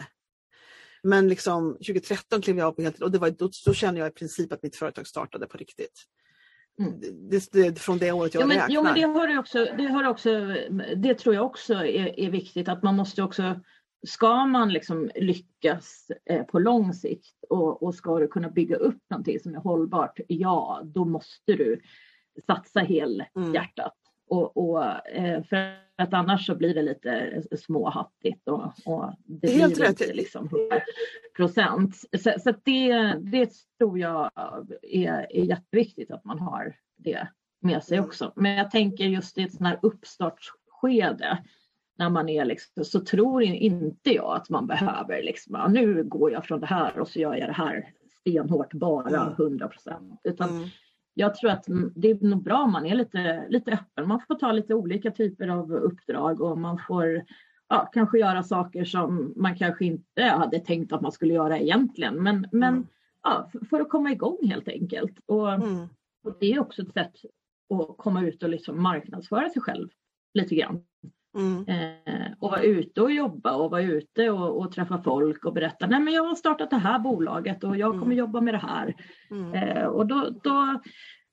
[1.02, 4.08] Men liksom 2013 klev jag av på heltid och det var, då, då känner jag
[4.08, 6.04] i princip att mitt företag startade på riktigt.
[6.80, 7.00] Mm.
[7.00, 8.74] Det, det, det, från det året jag Jo men, räknar.
[8.74, 10.56] jo, men det, har också, det, har också,
[10.96, 13.60] det tror jag också är, är viktigt att man måste också
[14.06, 19.02] Ska man liksom lyckas eh, på lång sikt och, och ska du kunna bygga upp
[19.10, 21.80] någonting som är hållbart, ja då måste du
[22.46, 23.94] satsa helhjärtat.
[24.28, 29.74] Och, och, eh, för att annars så blir det lite småhattigt och, och det Helt
[29.74, 30.00] blir rätt.
[30.00, 30.80] inte liksom 100
[31.36, 31.96] procent.
[31.96, 34.30] Så, så det, det tror jag
[34.82, 37.28] är, är jätteviktigt att man har det
[37.60, 38.08] med sig Mm.
[38.08, 38.32] också.
[38.36, 41.38] Men jag tänker just i ett sånt här uppstartsskede
[42.02, 46.32] när man är liksom, så tror inte jag att man behöver liksom, ja, nu går
[46.32, 49.32] jag från det här och så gör jag det här stenhårt bara Mm.
[49.32, 50.20] 100 procent.
[50.24, 50.68] Utan Mm.
[51.14, 51.64] jag tror att
[51.96, 54.08] det är nog bra om man är lite, lite öppen.
[54.08, 57.22] Man får ta lite olika typer av uppdrag och man får
[57.68, 62.22] ja, kanske göra saker som man kanske inte hade tänkt att man skulle göra egentligen.
[62.22, 62.86] Men, men Mm.
[63.22, 65.18] ja, för, för att komma igång helt enkelt.
[65.26, 65.86] Och, Mm.
[66.24, 67.12] och det är också ett sätt
[67.74, 69.88] att komma ut och liksom marknadsföra sig själv
[70.34, 70.84] lite grann.
[71.34, 71.64] Mm.
[71.68, 75.86] Eh, och vara ute och jobba och vara ute och, och träffa folk och berätta
[75.86, 78.18] nej men jag har startat det här bolaget och jag kommer Mm.
[78.18, 78.94] jobba med det här.
[79.30, 79.54] Mm.
[79.54, 80.80] Eh, och, då, då,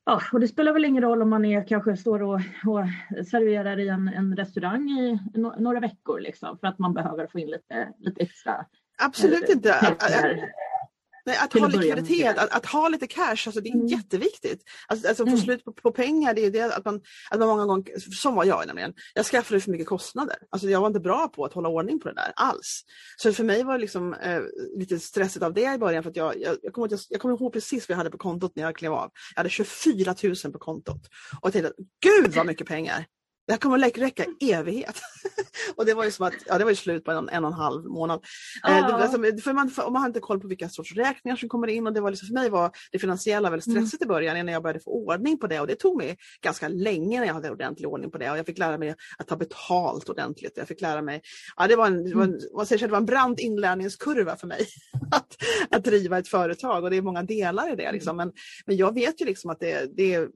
[0.05, 2.85] ja, och det spelar väl ingen roll om man är, kanske står och, och
[3.27, 7.39] serverar i en, en restaurang i no, några veckor liksom, för att man behöver få
[7.39, 8.65] in lite, lite extra
[9.03, 9.73] Absolut eh, inte.
[9.73, 10.49] Att, att, pengar.
[11.25, 13.87] Nej, att ha likviditet, att, att ha lite cash, alltså det är Mm.
[13.87, 14.63] jätteviktigt.
[14.87, 15.41] Alltså, alltså få Mm.
[15.41, 17.01] slut på, på pengar, det är det att man,
[17.31, 20.35] att man många gånger, som var jag nämligen, jag skaffade för mycket kostnader.
[20.49, 22.81] Alltså jag var inte bra på att hålla ordning på det där alls.
[23.17, 24.41] Så för mig var det liksom eh,
[24.77, 27.35] lite stressigt av det i början för att jag, jag, jag, kommer, ihåg- jag kommer
[27.35, 29.11] ihåg precis vad jag hade på kontot när jag klev av.
[29.35, 31.01] Jag hade 24 000 på kontot.
[31.41, 31.71] Och jag tänkte,
[32.03, 33.05] gud vad mycket pengar!
[33.49, 35.01] Det här kommer att räcka evighet.
[35.75, 37.51] och det var ju som att, ja det var ju slut på en, en och
[37.51, 38.25] en halv månad.
[38.63, 38.69] Ja.
[38.69, 41.49] Eh, det, alltså, för man, för man har inte koll på vilka sorts räkningar som
[41.49, 43.81] kommer in och det var liksom, för mig var det finansiella väldigt Mm.
[43.81, 46.67] stressigt i början innan jag började få ordning på det och det tog mig ganska
[46.67, 49.35] länge när jag hade ordentlig ordning på det och jag fick lära mig att ta
[49.35, 50.53] betalt ordentligt.
[50.55, 51.21] Jag fick lära mig,
[51.57, 54.67] ja det var en, det var en, här, det var en brant inlärningskurva för mig
[55.15, 55.37] att,
[55.69, 57.91] att driva ett företag och det är många delar i det.
[57.91, 58.17] Liksom.
[58.17, 58.31] Men,
[58.65, 60.29] men jag vet ju liksom att det, det är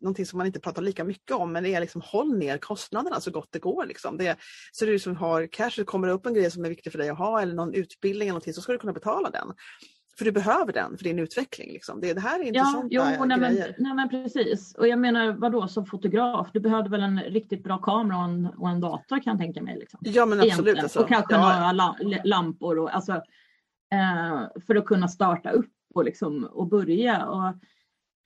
[0.00, 3.20] någonting som man inte pratar lika mycket om men det är liksom håll ner kostnaderna
[3.20, 3.86] så gott det går.
[3.86, 4.16] Liksom.
[4.16, 4.36] Det,
[4.72, 7.08] så du som har cash, det kommer upp en grej som är viktig för dig
[7.08, 9.52] att ha eller någon utbildning eller någonting så ska du kunna betala den.
[10.18, 11.72] För du behöver den för din utveckling.
[11.72, 12.00] Liksom.
[12.00, 13.74] Det, det här är Ja, intressanta jo, nej, men, grejer.
[13.78, 14.74] nej men precis.
[14.74, 16.48] Och jag menar vadå som fotograf?
[16.52, 19.62] Du behövde väl en riktigt bra kamera och en, och en dator kan jag tänka
[19.62, 19.78] mig.
[19.78, 20.00] Liksom.
[20.02, 20.78] Ja men absolut.
[20.78, 21.00] Alltså.
[21.00, 23.22] Och kanske ja, några la, lampor och, alltså,
[24.66, 27.26] för att kunna starta upp och, liksom, och börja.
[27.26, 27.52] Och,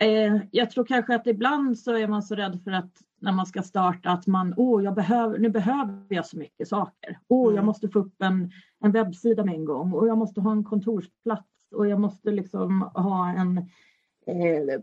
[0.06, 3.46] eh, jag tror kanske att ibland så är man så rädd för att när man
[3.46, 7.18] ska starta att man, åh, jag behöver, nu behöver jag så mycket saker.
[7.28, 7.66] Åh, jag Mm.
[7.66, 8.50] måste få upp en,
[8.84, 12.82] en webbsida med en gång och jag måste ha en kontorsplats och jag måste liksom
[12.94, 14.80] ha en eh,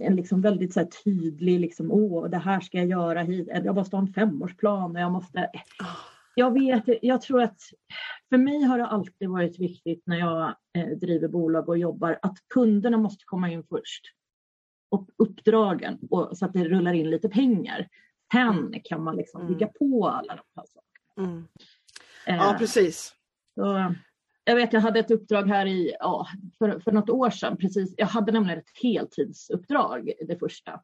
[0.00, 3.96] en liksom väldigt så tydlig, liksom, åh det här ska jag göra hit, jag måste
[3.96, 5.50] ha en femårsplan och jag måste
[6.34, 7.60] jag vet, jag tror att
[8.28, 12.38] för mig har det alltid varit viktigt när jag eh, driver bolag och jobbar att
[12.54, 14.02] kunderna måste komma in först.
[14.90, 17.88] Och uppdragen och, så att det rullar in lite pengar.
[18.32, 19.52] Sen kan man liksom Mm.
[19.52, 21.28] bygga på alla de här sakerna.
[21.30, 21.44] mm.
[22.26, 23.14] Eh, ja precis.
[23.54, 23.94] så,
[24.44, 26.26] jag vet, jag hade ett uppdrag här i, ja,
[26.58, 27.56] för, för något år sedan.
[27.56, 30.80] Precis, jag hade nämligen ett heltidsuppdrag, det första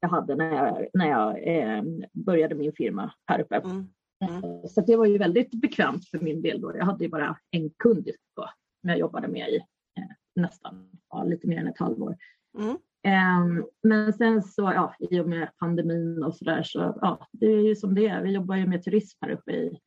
[0.00, 1.82] jag hade när jag, när jag eh,
[2.12, 3.56] började min firma här uppe.
[3.56, 3.88] Mm.
[4.22, 6.76] Eh, Så det var ju väldigt bekvämt för min del då.
[6.76, 8.48] Jag hade ju bara en kund då,
[8.80, 12.16] som jag jobbade med i eh, nästan ja, lite mer än ett halvår.
[12.58, 12.76] Mm.
[13.04, 17.46] Ehm, men sen så, ja, i och med pandemin och så där så, ja, det
[17.46, 18.22] är ju som det är.
[18.22, 19.78] Vi jobbar ju med turism här uppe i,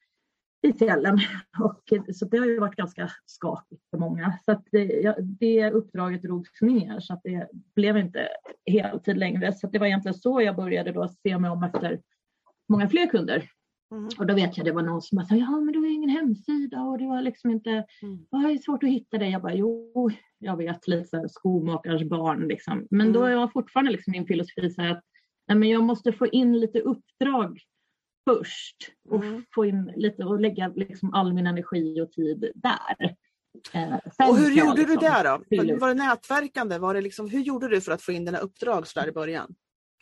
[0.62, 1.20] i fjällen
[1.64, 4.40] och eh, så det har ju varit ganska skakigt för många.
[4.46, 8.28] Så att det, ja, det uppdraget drogs ner så att det blev inte
[8.66, 9.54] heltid längre.
[9.54, 12.02] Så det var egentligen så jag började då se mig om efter
[12.70, 13.50] många fler kunder.
[13.92, 14.10] Mm.
[14.20, 16.82] Och då vet jag det var någon som sa, ja men du har ingen hemsida
[16.82, 18.26] och det var liksom inte, Mm.
[18.32, 19.32] det är svårt att hitta dig.
[19.32, 19.92] Jag bara, jo,
[20.40, 22.88] jag vet lite så här, skomakarens barn liksom.
[22.92, 23.38] Men då Mm.
[23.40, 25.02] var fortfarande liksom min filosofi så att
[25.48, 27.60] nej, men jag måste få in lite uppdrag
[28.30, 28.78] först
[29.10, 29.44] och Mm.
[29.56, 33.16] få in lite och lägga liksom all min energi och tid där.
[33.74, 35.64] Eh, Och hur gjorde du liksom det då?
[35.64, 36.78] Var, var det nätverkande?
[36.78, 39.12] Var det liksom, hur gjorde du för att få in dina uppdrag så där i
[39.12, 39.56] början?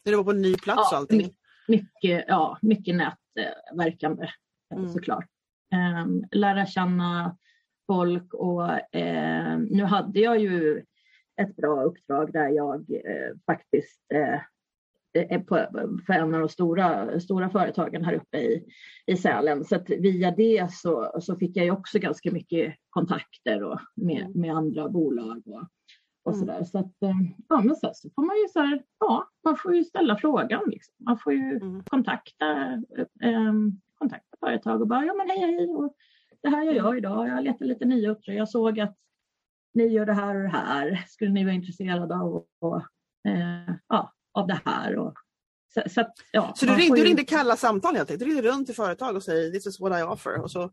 [0.05, 1.17] När du var på en ny plats och Ja, allting?
[1.17, 1.33] my-
[1.77, 2.95] mycket, ja, mycket
[3.35, 4.29] nätverkande eh,
[4.77, 4.89] Mm.
[4.89, 5.25] såklart.
[6.05, 7.37] Um, lära känna
[7.87, 10.83] folk och eh, nu hade jag ju
[11.41, 14.39] ett bra uppdrag där jag eh, faktiskt eh,
[15.13, 15.55] är på,
[16.05, 18.63] för en av de stora, stora företagen här uppe i,
[19.05, 19.63] i Sälen.
[19.63, 24.21] Så att via det så, så fick jag ju också ganska mycket kontakter och med,
[24.21, 24.41] Mm.
[24.41, 25.67] med andra bolag och,
[26.23, 26.39] och Mm.
[26.47, 26.63] sådär.
[26.63, 27.15] Så att, eh,
[27.49, 30.63] ja, men sen så får man ju så här, ja, man får ju ställa frågan.
[30.67, 30.93] Liksom.
[31.05, 31.83] Man får ju Mm.
[31.83, 32.45] kontakta,
[33.23, 33.53] eh,
[33.97, 35.95] kontakta företag och bara, ja men hej hej, och
[36.43, 37.27] det här gör jag idag.
[37.27, 38.35] Jag letar lite nya uppdrag.
[38.35, 38.95] Jag såg att
[39.73, 41.03] ni gör det här och det här.
[41.07, 42.81] Skulle ni vara intresserade av, och,
[43.27, 44.97] eh, ja, av det här?
[44.97, 45.13] Och,
[45.73, 48.29] så, så, att, ja, Så du ringde, får du ju- ringde kalla samtal helt enkelt?
[48.29, 50.71] Du ringde runt till företag och sa this is what I offer och så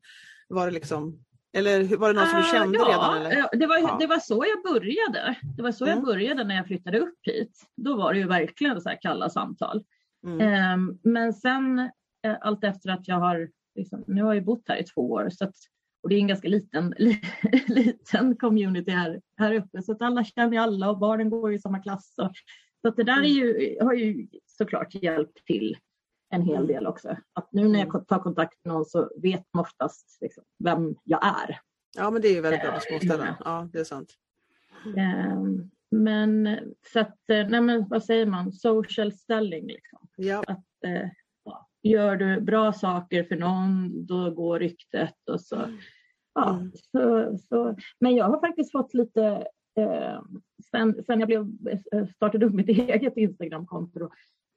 [0.49, 3.17] var det liksom eller var det någon som du Ah, kände ja, redan?
[3.27, 3.59] Eller?
[3.59, 3.97] Det, var, Ja.
[4.01, 5.37] det var så jag började.
[5.57, 5.97] Det var så Mm.
[5.99, 7.63] jag började när jag flyttade upp hit.
[7.77, 9.85] Då var det ju verkligen så här kalla samtal.
[10.27, 10.41] Mm.
[10.41, 11.79] Ehm, men sen
[12.27, 15.29] eh, allt efter att jag har, liksom, nu har jag bott här i två år
[15.31, 15.55] så att,
[16.03, 17.21] och det är en ganska liten, li,
[17.69, 21.79] liten community här, här uppe så att alla känner alla och barnen går i samma
[21.83, 22.15] klass.
[22.19, 22.33] Och,
[22.83, 25.77] så att det där är ju, har ju såklart hjälpt till
[26.31, 26.67] en hel Mm.
[26.67, 27.17] del också.
[27.33, 31.27] Att nu när jag tar kontakt med någon så vet man oftast liksom, vem jag
[31.27, 31.59] är.
[31.97, 33.19] Ja men det är ju väldigt bra på Eh, småställen.
[33.27, 33.37] många.
[33.45, 34.15] Ja det är sant.
[34.97, 36.59] Ehm, men
[36.93, 39.99] så att, eh, nej men vad säger man, social stelling liksom.
[40.17, 40.43] Ja.
[40.47, 40.65] Att,
[41.45, 45.57] ja, gör du bra saker för någon, då går ryktet och så.
[46.35, 46.73] Ja, Mm.
[46.93, 47.77] så, så.
[48.01, 49.25] Men jag har faktiskt fått lite,
[49.79, 50.21] eh,
[50.71, 51.47] sen, sen jag blev,
[52.15, 54.11] startade upp mitt eget Instagramkonto,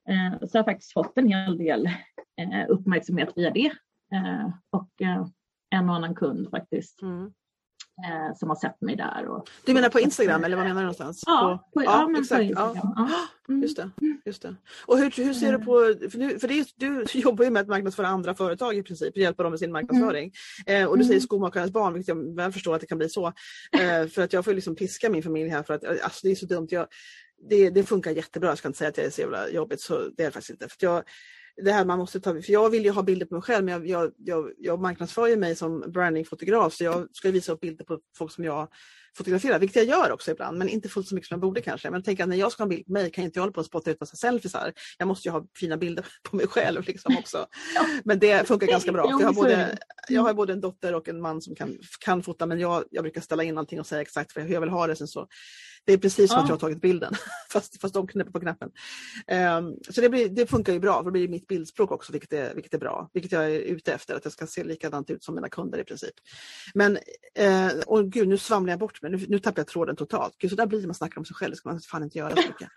[0.08, 3.72] eh, så har jag faktiskt fått en hel del eh, uppmärksamhet via det.
[4.14, 4.90] Eh, och
[5.70, 7.32] en och annan kund faktiskt Mm.
[8.36, 9.26] som har sett mig där.
[9.28, 11.22] Och, Du menar på Instagram eller vad menar du någonstans?
[11.26, 12.38] Ja, på, ja, men exakt.
[12.38, 12.76] på Instagram.
[12.96, 13.08] Ja.
[13.48, 13.62] Mm.
[13.62, 13.90] Just det.
[14.24, 14.56] Just det.
[14.86, 17.68] Och hur, hur ser du på, för, nu, för det du jobbar ju med att
[17.68, 20.32] marknadsföra andra företag i princip, hjälpa dem med sin marknadsföring.
[20.66, 21.06] Eh, och du Mm.
[21.08, 23.32] säger skomakarens barn, vilket jag väl förstår att det kan bli så.
[24.14, 26.46] För att jag får liksom piska min familj här för att alltså, det är så
[26.46, 26.66] dumt.
[26.70, 26.86] Jag,
[27.48, 29.98] det, det funkar jättebra, jag ska inte säga att det är så jävla jobbigt, så
[29.98, 30.68] det är det faktiskt inte.
[30.68, 31.02] För jag,
[31.64, 33.74] det här man måste ta, för jag vill ju ha bilder på mig själv men
[33.74, 37.84] jag, jag, jag, jag marknadsför ju mig som brandingfotograf så jag ska visa upp bilder
[37.84, 38.68] på folk som jag
[39.16, 41.90] fotograferar, vilket jag gör också ibland men inte fullt så mycket som jag borde kanske.
[41.90, 43.52] Men tänker att när jag ska ha en bild på mig kan jag inte hålla
[43.52, 44.54] på och spotta ut massa selfies
[44.98, 47.46] Jag måste ju ha fina bilder på mig själv liksom också.
[47.74, 47.86] ja.
[48.04, 49.06] Men det funkar ganska bra.
[49.10, 49.78] jag, har både,
[50.08, 53.04] jag har både en dotter och en man som kan, kan fota men jag, jag
[53.04, 54.96] brukar ställa in allting och säga exakt hur jag vill ha det.
[54.96, 55.28] Sen så
[55.86, 56.42] det är precis som ja.
[56.42, 57.14] att jag har tagit bilden
[57.52, 58.70] fast, fast de knäpper på knappen.
[59.58, 62.32] Um, så det, blir, det funkar ju bra för det blir mitt bildspråk också vilket
[62.32, 63.10] är, vilket är bra.
[63.12, 65.84] Vilket jag är ute efter, att det ska se likadant ut som mina kunder i
[65.84, 66.14] princip.
[66.74, 66.98] Men,
[67.40, 70.34] uh, och gud nu svamlar jag bort mig, nu, nu tappar jag tråden totalt.
[70.38, 72.02] Gud, så där blir det när man snackar om sig själv, det ska man fan
[72.02, 72.68] inte göra så mycket.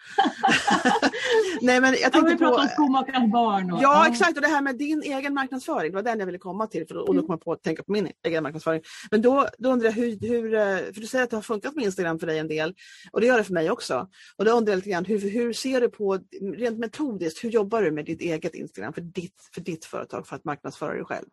[1.62, 2.55] Nej men jag tänkte ja, på...
[2.55, 3.72] om skomakarens barn.
[3.72, 6.38] Och, ja exakt och det här med din egen marknadsföring, det var den jag ville
[6.38, 8.82] komma till för då, och då kom jag på att tänka på min egen marknadsföring.
[9.12, 10.60] Men då, då undrar jag hur, hur, eh,
[10.93, 12.74] för du säger att det har funkat med Instagram för dig en del
[13.11, 14.09] och det gör det för mig också.
[14.37, 17.81] Och då undrar jag lite grann, hur, hur ser du på, rent metodiskt, hur jobbar
[17.81, 21.27] du med ditt eget Instagram för ditt, för ditt företag för att marknadsföra dig själv?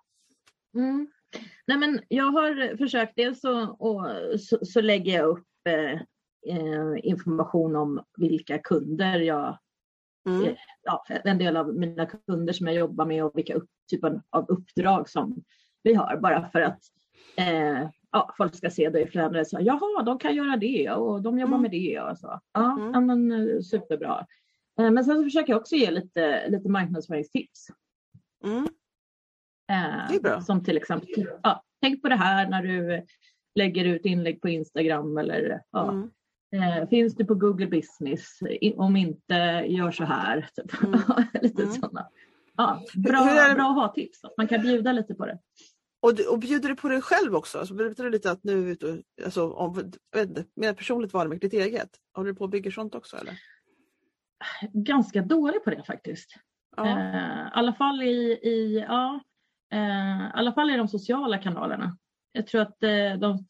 [0.74, 1.08] Mm.
[1.66, 4.06] Nej, men jag har försökt dels så, och,
[4.40, 6.00] så, så lägger jag upp eh,
[6.46, 9.58] eh information om vilka kunder jag
[10.28, 10.44] Mm.
[10.44, 14.22] Eh, ja, en del av mina kunder som jag jobbar med och vilka upp, typer
[14.30, 15.44] av uppdrag som
[15.82, 16.80] vi har bara för att
[17.36, 19.48] eh, ja, folk ska se det i flödet.
[19.48, 21.62] Så, Jaha, de kan göra det och de jobbar mm.
[21.62, 22.00] med det.
[22.00, 22.40] Och så.
[22.52, 23.06] Ja, mm.
[23.06, 24.26] men, eh, superbra.
[24.80, 27.66] Eh, men sen så försöker jag också ge lite, lite marknadsföringstips.
[28.44, 28.64] Mm.
[29.72, 30.40] Eh, det är bra.
[30.40, 33.06] Som till exempel, ja, tänk på det här när du
[33.54, 35.90] lägger ut inlägg på Instagram eller ja,
[36.52, 36.88] mm.
[36.88, 38.38] finns det på Google Business?
[38.76, 39.34] Om inte,
[39.66, 40.48] gör så här.
[40.54, 40.82] Typ.
[40.82, 41.00] Mm.
[41.42, 41.74] lite mm.
[41.74, 42.08] sådana.
[42.56, 45.38] Ja, bra, bra att ha tips, att man kan bjuda lite på det.
[46.04, 47.58] Och, och bjuder du på dig själv också?
[47.58, 51.60] Alltså, berättar du lite att nu är du alltså, om, inte, mer personligt varumärke, ditt
[51.60, 51.90] eget?
[52.14, 53.38] Håller du på och bygger sånt också eller?
[54.72, 56.34] Ganska dålig på det faktiskt.
[56.76, 56.86] Ja.
[56.86, 59.20] Eh, I alla fall i, i, ja,
[59.72, 61.96] eh, alla fall i de sociala kanalerna.
[62.32, 63.46] Jag tror att eh, de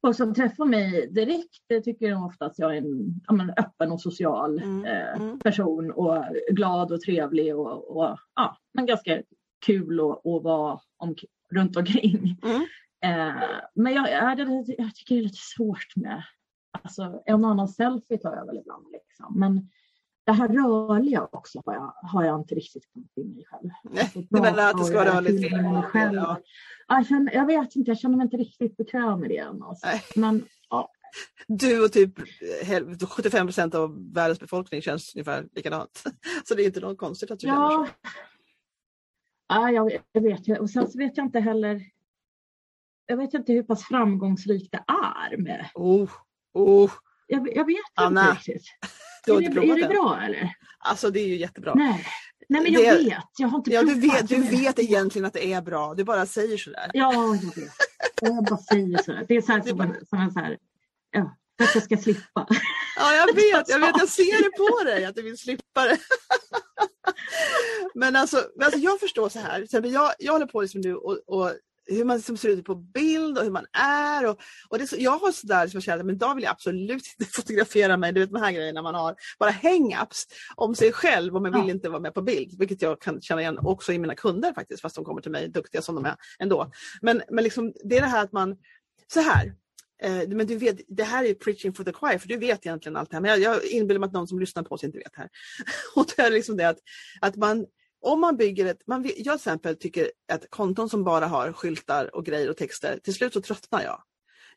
[0.00, 4.00] folk som träffar mig direkt tycker de ofta att jag är en ja, öppen och
[4.00, 4.84] social mm.
[4.84, 5.38] Eh, mm.
[5.38, 9.22] person och glad och trevlig och, och ja, men ganska
[9.66, 11.14] kul att vara om,
[11.54, 12.40] runt omkring.
[12.42, 12.62] Mm.
[13.04, 13.42] Eh,
[13.74, 14.40] men jag, jag,
[14.78, 16.22] jag, tycker det är lite svårt med,
[16.82, 19.38] alltså en och annan selfie tar jag väl ibland liksom.
[19.38, 19.68] Men
[20.26, 23.70] det här rörliga också har jag, har jag inte riktigt kommit in i själv.
[23.82, 25.54] Nej, du menar att det ska vara rörligt?
[25.86, 26.14] Själv.
[26.14, 26.40] Ja.
[26.88, 29.62] Jag, känner, jag vet inte, jag känner mig inte riktigt bekväm med det än.
[29.62, 29.86] Alltså.
[30.16, 30.90] Men, ja.
[31.46, 32.14] Du och typ
[33.10, 36.04] 75 procent av världens befolkning känns ungefär likadant.
[36.44, 37.70] Så det är inte något konstigt att du ja.
[37.70, 37.92] känner så.
[39.48, 40.60] Ja, jag, vet.
[40.60, 41.82] Och sen så vet jag inte heller
[43.10, 45.68] jag vet inte hur pass framgångsrikt det är med...
[45.74, 46.10] Oh,
[46.54, 46.90] oh.
[47.26, 48.66] Jag, jag vet Anna, inte riktigt.
[49.24, 50.52] Du har är, inte det, är det bra eller?
[50.78, 51.74] Alltså det är ju jättebra.
[51.74, 52.06] Nej,
[52.48, 53.24] Nej men jag det, vet.
[53.38, 55.94] Jag har inte ja, du vet, du vet egentligen att det är bra.
[55.94, 56.90] Du bara säger sådär.
[56.94, 57.72] Ja, jag vet.
[58.20, 59.24] Jag bara säger sådär.
[59.28, 60.58] Det är så här som, en, som en så här,
[61.10, 62.46] ja, för att jag ska slippa.
[62.96, 63.68] Ja, jag vet.
[63.68, 63.98] Jag vet.
[63.98, 65.98] Jag ser det på dig att du vill slippa det.
[67.94, 69.66] Men alltså, alltså jag förstår så här.
[69.70, 71.52] Jag, jag håller på liksom nu och, och
[71.88, 74.26] hur man liksom ser ut på bild och hur man är.
[74.26, 74.38] Och,
[74.68, 77.32] och det så, jag har sådär som jag känner men då vill jag absolut inte
[77.32, 78.12] fotografera mig.
[78.12, 79.14] Du vet de här grejerna man har.
[79.38, 80.24] Bara hang-ups
[80.56, 81.70] om sig själv och man vill ja.
[81.70, 82.58] inte vara med på bild.
[82.58, 85.48] Vilket jag kan känna igen också i mina kunder faktiskt fast de kommer till mig
[85.48, 86.70] duktiga som de är ändå.
[87.02, 88.56] Men, men liksom, det är det här att man,
[89.12, 89.54] så här.
[90.02, 92.96] Eh, men du vet, det här är preaching for the choir för du vet egentligen
[92.96, 93.20] allt det här.
[93.20, 95.28] Men jag, jag inbillar mig att någon som lyssnar på oss inte vet det här.
[95.94, 96.78] och det är liksom det att,
[97.20, 97.66] att man
[98.00, 102.16] om man bygger ett, man, jag till exempel tycker att konton som bara har skyltar
[102.16, 104.02] och grejer och texter, till slut så tröttnar jag.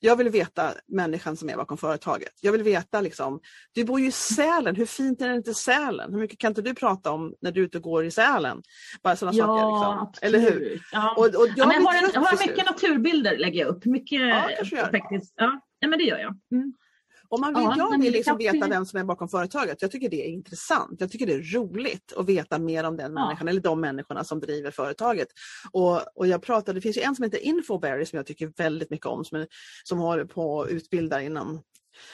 [0.04, 2.34] Jag vill veta människan som är bakom företaget.
[2.42, 3.40] Jag vill veta liksom,
[3.74, 6.14] du bor ju i Sälen, hur fint är det inte Sälen?
[6.14, 8.62] Hur mycket kan inte du prata om när du är ute och går i Sälen?
[9.04, 10.08] Bara sådana ja, saker.
[10.08, 10.28] Liksom.
[10.28, 10.82] Eller hur?
[10.92, 11.14] Ja.
[11.18, 13.86] Och, och jag, ja, jag, har, en, har mycket naturbilder lägger jag upp.
[13.86, 14.22] Mycket,
[14.72, 15.34] ja, faktiskt.
[15.36, 16.40] Ja, men det gör jag.
[16.52, 16.74] Mm.
[17.32, 19.82] Och man vill, ja, jag vill liksom veta vem som är bakom företaget.
[19.82, 21.02] Jag tycker det är intressant.
[21.02, 24.40] Jag tycker det är roligt att veta mer om den människan eller de människorna som
[24.40, 25.28] driver företaget.
[25.72, 28.90] Och, och jag pratade, det finns ju en som heter Infoberry som jag tycker väldigt
[28.90, 29.48] mycket om som, är,
[29.84, 31.62] som håller på att utbilda inom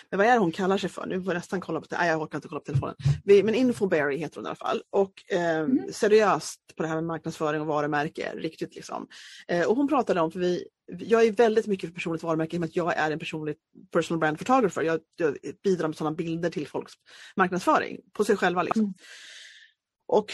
[0.09, 1.05] men vad är det hon kallar sig för?
[1.05, 2.95] Nu får jag nästan kolla på, nej jag orkar inte kolla på telefonen.
[3.23, 4.81] Men Infoberry heter hon i alla fall.
[4.89, 5.93] Och eh, mm.
[5.93, 9.07] seriöst på det här med marknadsföring och varumärke, riktigt liksom.
[9.47, 10.67] Eh, och hon pratade om, för vi,
[10.99, 13.55] jag är väldigt mycket för personligt varumärke i att jag är en personlig
[13.91, 14.81] personal brand photographer.
[14.81, 16.93] Jag, jag bidrar med sådana bilder till folks
[17.35, 18.63] marknadsföring på sig själva.
[18.63, 18.83] Liksom.
[18.83, 18.93] Mm.
[20.07, 20.33] Och,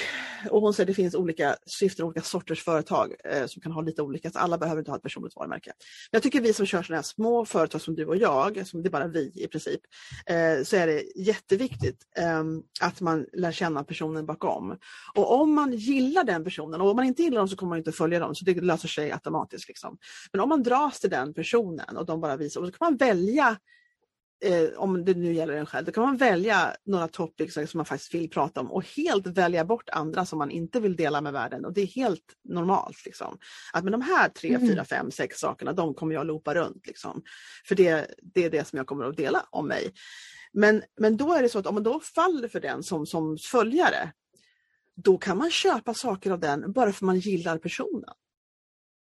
[0.50, 3.82] och hon säger att det finns olika syften, olika sorters företag eh, som kan ha
[3.82, 5.72] lite olika, så alla behöver inte ha ett personligt varumärke.
[6.12, 8.84] Men jag tycker vi som kör sådana här små företag som du och jag, som
[8.84, 9.82] det är bara vi i princip,
[10.26, 12.44] eh, så är det jätteviktigt eh,
[12.82, 14.78] att man lär känna personen bakom.
[15.16, 17.78] Och om man gillar den personen, och om man inte gillar dem så kommer man
[17.78, 19.68] inte följa dem, så det löser sig automatiskt.
[19.68, 19.98] Liksom.
[20.32, 22.98] Men om man dras till den personen och de bara visar, och så kan man
[22.98, 23.58] välja
[24.44, 27.86] eh, om det nu gäller en själv, då kan man välja några topics som man
[27.86, 31.34] faktiskt vill prata om och helt välja bort andra som man inte vill dela med
[31.34, 31.66] världen.
[31.66, 33.06] Och det är helt normalt.
[33.06, 33.38] Liksom.
[33.74, 34.68] Att med de här tre, mm.
[34.68, 36.88] fyra, fem, sex sakerna, de kommer jag loopa runt.
[36.88, 37.22] Liksom.
[37.68, 39.94] För det, det är det som jag kommer att dela om mig.
[40.54, 43.38] Men, men då är det så att om man då faller för den som, som
[43.38, 44.12] följare,
[44.96, 48.14] då kan man köpa saker av den bara för man gillar personen.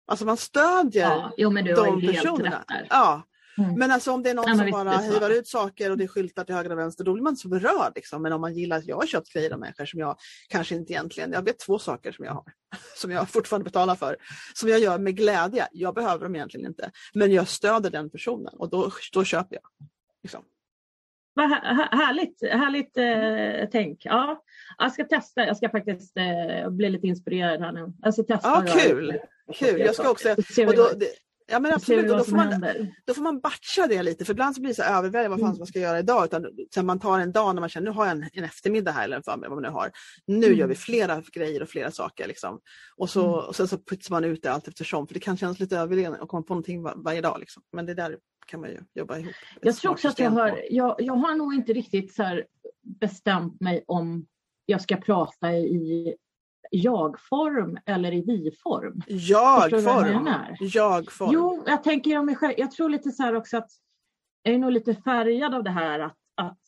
[0.08, 2.64] Alltså man stödjer ja, jo, de personerna.
[2.90, 3.24] Ja,
[3.58, 3.80] Mm.
[3.80, 6.44] Men alltså om det är någon som bara hivar ut saker och det är skyltar
[6.44, 7.92] till höger och vänster, då blir man inte så berörd.
[7.96, 8.22] Liksom.
[8.22, 10.18] Men om man gillar, jag har köpt grejer av människor som jag
[10.50, 12.44] kanske inte egentligen, jag vet två saker som jag har,
[12.96, 14.18] som jag fortfarande betalar för,
[14.54, 15.68] som jag gör med glädje.
[15.72, 19.90] Jag behöver dem egentligen inte, men jag stöder den personen och då, då köper jag.
[20.24, 20.44] Liksom.
[21.34, 24.02] Vad härligt, härligt eh, tänk.
[24.06, 24.44] Ja,
[24.78, 27.94] jag ska testa, jag ska faktiskt eh, bli lite inspirerad här nu.
[28.02, 28.50] Jag ska testa.
[28.50, 29.20] Ja, kul!
[29.54, 30.30] Kul, jag ska också,
[30.68, 31.08] och då, det,
[31.50, 32.66] Ja men absolut, och då, får man,
[33.06, 35.50] då får man batcha det lite för ibland så blir det så överväldigande vad fan
[35.50, 35.58] mm.
[35.58, 36.26] man ska göra idag.
[36.26, 38.92] Utan sen man tar en dag när man känner nu har jag en, en eftermiddag
[38.92, 39.92] här eller en förmiddag vad man nu har.
[40.26, 40.60] Nu mm.
[40.60, 42.28] gör vi flera grejer och flera saker.
[42.28, 42.60] Liksom.
[42.98, 43.48] Och, så, mm.
[43.48, 46.20] och sen så putsar man ut det allt eftersom för det kan kännas lite överväldigande
[46.22, 47.40] att komma på någonting var, varje dag.
[47.40, 47.64] Liksom.
[47.72, 48.18] Men det där
[48.48, 49.34] kan man ju jobba ihop.
[49.62, 52.42] Jag tror också att jag har, jag, jag har nog inte riktigt så
[52.82, 54.26] bestämt mig om
[54.66, 56.16] jag ska prata i
[56.72, 59.02] jag-form eller i vi-form.
[59.08, 60.30] Jag-form?
[60.60, 61.30] Jag-form.
[61.34, 62.54] Jo, jag tänker om mig själv.
[62.58, 63.70] Jag tror lite så här också att
[64.44, 66.60] jag är nog lite färgad av det här att, att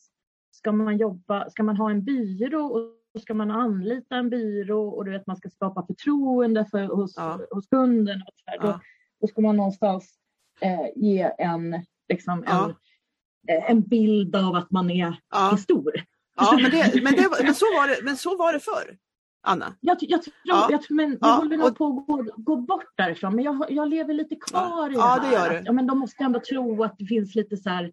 [0.50, 5.04] ska man jobba, ska man ha en byrå och ska man anlita en byrå och
[5.04, 7.40] du vet man ska skapa förtroende för, hos, ja.
[7.50, 8.22] hos kunden.
[8.22, 8.66] Och så här, ja.
[8.66, 8.80] då,
[9.20, 10.14] då ska man någonstans
[10.60, 12.64] eh, ge en, liksom, ja.
[13.48, 15.52] en, eh, en bild av att man är, ja.
[15.52, 15.92] är stor.
[16.36, 18.96] Ja, men, det, men, det, men, så var det, men så var det förr.
[19.42, 19.74] Anna?
[19.80, 20.68] Jag, jag tror, ja.
[20.70, 24.14] jag, men jag håller nog på att gå, gå bort därifrån men jag, jag lever
[24.14, 24.90] lite kvar ja.
[24.90, 25.20] i det här.
[25.20, 25.66] Det gör du.
[25.66, 27.92] ja, men de måste ändå tro att det finns lite så här,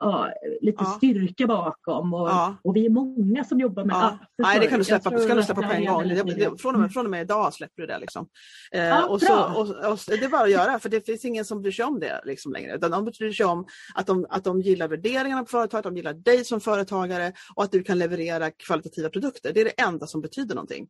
[0.00, 0.94] ja, lite ja.
[0.96, 2.56] styrka bakom och, ja.
[2.62, 4.18] och vi är många som jobbar med ja.
[4.38, 6.08] Nej det kan du släppa, ska du släppa på en gång.
[6.08, 7.98] Det, från, och med, från och med idag släpper du det.
[7.98, 8.28] Liksom.
[8.72, 11.62] Eh, och, så, och, och, det är bara att göra för det finns ingen som
[11.62, 12.74] bryr sig om det liksom, längre.
[12.74, 16.14] Utan de bryr sig om att de, att de gillar värderingarna på företaget, de gillar
[16.14, 19.52] dig som företagare och att du kan leverera kvalitativa produkter.
[19.52, 20.88] Det är det enda som betyder någonting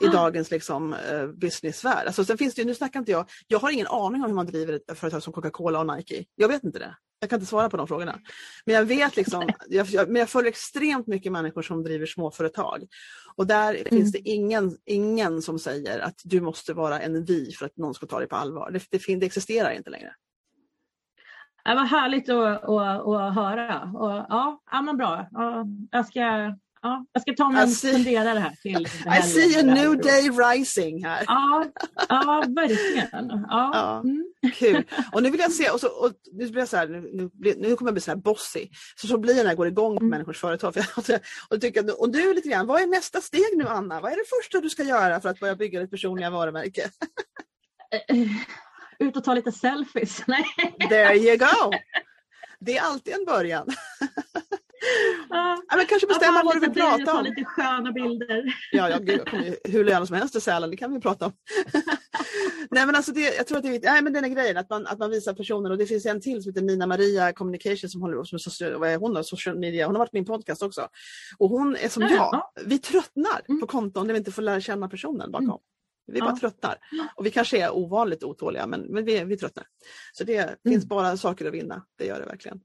[0.00, 2.06] i dagens liksom, uh, businessvärld.
[2.06, 4.46] Alltså, sen finns det, nu snackar inte jag, jag har ingen aning om hur man
[4.46, 6.24] driver ett företag som Coca-Cola och Nike.
[6.34, 6.96] Jag vet inte det.
[7.22, 8.18] Jag kan inte svara på de frågorna.
[8.66, 12.86] Men jag vet liksom, jag, jag, men jag följer extremt mycket människor som driver småföretag.
[13.34, 13.84] Och där mm.
[13.84, 17.94] finns det ingen, ingen som säger att du måste vara en vi för att någon
[17.94, 18.70] ska ta dig på allvar.
[18.70, 20.14] Det, det, det existerar inte längre.
[21.64, 23.82] Det var härligt att, att, att höra.
[23.82, 25.28] Och, ja, ja, men bra.
[25.32, 28.56] Ja, jag ska Ja, jag ska ta mig en funderare här.
[28.62, 28.86] Till
[29.18, 31.24] I see a new day rising här.
[31.26, 31.64] Ja,
[32.08, 33.28] ja verkligen.
[33.48, 33.70] Ja.
[33.72, 34.32] ja mm.
[34.54, 34.84] Kul.
[35.12, 37.54] Och nu vill jag se, och, så, och nu blir jag så här, nu, nu,
[37.58, 38.68] nu kommer jag bli så här bossy.
[38.96, 40.10] Så, så blir jag när jag går igång på mm.
[40.10, 40.74] människors företag.
[40.74, 44.00] För jag, och, tycker, och du lite grann, vad är nästa steg nu Anna?
[44.00, 46.90] Vad är det första du ska göra för att börja bygga ditt personliga varumärke?
[48.98, 50.22] Ut och ta lite selfies.
[50.26, 50.44] Nej.
[50.88, 51.72] There you go!
[52.60, 53.68] Det är alltid en början.
[55.28, 57.24] Ja, men kanske bestämma vad du vill prata om.
[57.24, 58.44] lite sköna bilder.
[58.72, 61.26] Ja, ja gud, jag kommer hur gärna som helst till Sälen, det kan vi prata
[61.26, 61.32] om.
[62.70, 64.70] nej men alltså det, jag tror att det är nej, men den är grejen att
[64.70, 67.90] man, att man visar personer och det finns en till som heter Nina Maria Communication
[67.90, 69.22] som håller som social, vad är hon då?
[69.22, 70.88] social media, hon har varit med i min podcast också.
[71.38, 72.52] Och hon är som ja, jag, ja.
[72.66, 73.60] vi tröttnar mm.
[73.60, 75.48] på konton där vi inte får lära känna personen bakom.
[75.48, 75.60] Mm.
[76.06, 76.38] Vi bara ja.
[76.40, 76.78] tröttnar.
[77.16, 79.66] Och vi kanske är ovanligt otåliga men, men vi, vi tröttnar.
[80.12, 80.56] Så det mm.
[80.68, 82.60] finns bara saker att vinna, det gör det verkligen.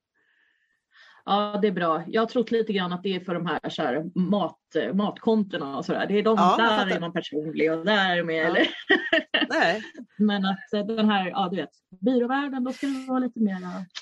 [1.28, 2.04] Ja, det är bra.
[2.08, 4.60] Jag har trott lite grann att det är för de här, så här mat,
[4.94, 6.06] matkontona och sådär.
[6.08, 8.36] Det är de, ja, där är man personlig och där är med.
[8.36, 8.48] Ja.
[8.48, 8.68] Eller?
[9.50, 9.84] Nej.
[10.18, 11.70] Men att eh, den här, ja du vet,
[12.02, 13.58] byråvärlden, då ska det vara lite mer...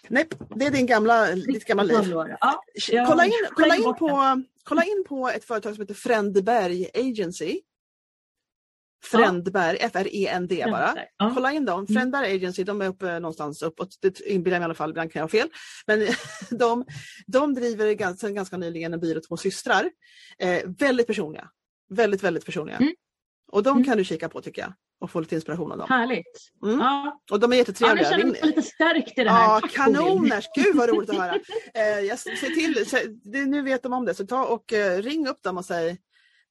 [0.08, 2.14] Nej, det är din gamla, ditt gamla liv.
[2.40, 2.64] Ja,
[3.08, 7.60] kolla, in, kolla, in på, kolla in på ett företag som heter Frändberg Agency.
[9.06, 9.86] Frändberg, ja.
[9.88, 10.96] F-R-E-N-D bara.
[11.18, 11.32] Ja.
[11.34, 11.80] Kolla in dem.
[11.80, 11.88] Mm.
[11.88, 15.12] Frändberg Agency, de är uppe någonstans uppåt, det inbillar jag mig i alla fall, ibland
[15.12, 15.50] kan jag ha fel.
[15.88, 16.08] Men
[16.60, 16.86] de,
[17.28, 19.90] de driver ganska, ganska nyligen en byrå, två systrar.
[20.40, 21.50] Eh, väldigt personliga.
[21.90, 22.78] Väldigt, väldigt personliga.
[22.78, 22.94] Mm.
[23.52, 23.84] Och de mm.
[23.84, 25.88] kan du kika på tycker jag och få lite inspiration av dem.
[25.90, 26.52] Härligt.
[26.64, 26.80] Mm.
[26.80, 27.22] Ja.
[27.32, 28.04] Och de är jättetrevliga.
[28.04, 29.44] Ja, jag känner mig lite stärkt i det här.
[29.44, 30.46] Ja, kanoners!
[30.56, 31.40] Gud vad roligt att höra.
[31.74, 32.86] Eh, jag till,
[33.24, 35.98] det, nu vet de om det, så ta och eh, ring upp dem och säg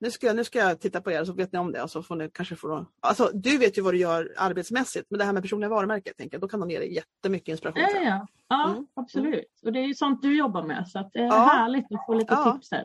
[0.00, 1.90] nu ska, jag, nu ska jag titta på er så vet ni om det och
[1.90, 5.24] så får ni kanske få Alltså du vet ju vad du gör arbetsmässigt men det
[5.24, 7.82] här med personliga varumärken, tänker då kan de ge dig jättemycket inspiration.
[7.82, 8.26] Ja, ja.
[8.48, 8.86] ja mm.
[8.94, 9.60] absolut.
[9.62, 11.44] Och det är ju sånt du jobbar med så det är ja.
[11.44, 12.52] härligt att få lite ja.
[12.52, 12.84] tips här.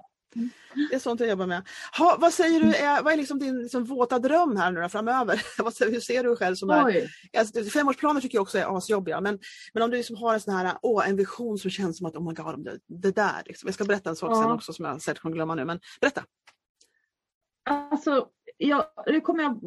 [0.89, 1.67] Det är sånt jag jobbar med.
[1.97, 4.89] Ha, vad säger du, är, vad är liksom din liksom, våta dröm här nu då,
[4.89, 5.41] framöver?
[5.91, 9.39] hur ser du själv som är, alltså, Femårsplaner tycker jag också är asjobbiga men,
[9.73, 12.15] men om du liksom har en sån här, åh, en vision som känns som att
[12.15, 13.43] oh my god, det, det där.
[13.45, 13.67] Liksom.
[13.67, 14.41] Jag ska berätta en sak ja.
[14.41, 16.23] sen också som jag säkert kommer glömma nu men berätta.
[17.69, 19.59] Alltså, jag, nu kommer jag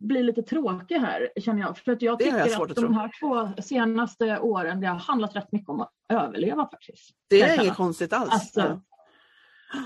[0.00, 1.78] bli lite tråkig här känner jag.
[1.78, 5.52] För att jag tycker jag att de här två senaste åren det har handlat rätt
[5.52, 7.10] mycket om att överleva faktiskt.
[7.28, 8.30] Det är inget konstigt alls.
[8.32, 8.80] Alltså,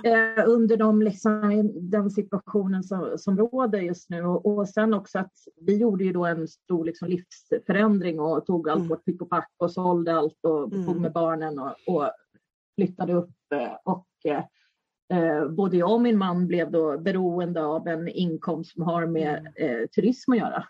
[0.04, 4.22] eh, under de, liksom, den situationen som, som råder just nu.
[4.24, 8.68] Och, och sen också att vi gjorde ju då en stor liksom, livsförändring och tog
[8.68, 8.88] allt mm.
[8.88, 10.86] vårt pick och pack och sålde allt och mm.
[10.86, 12.10] tog med barnen och, och
[12.74, 13.34] flyttade upp.
[13.54, 14.44] Eh, och eh,
[15.12, 19.52] eh, både jag och min man blev då beroende av en inkomst som har med
[19.56, 19.80] mm.
[19.80, 20.64] eh, turism att göra.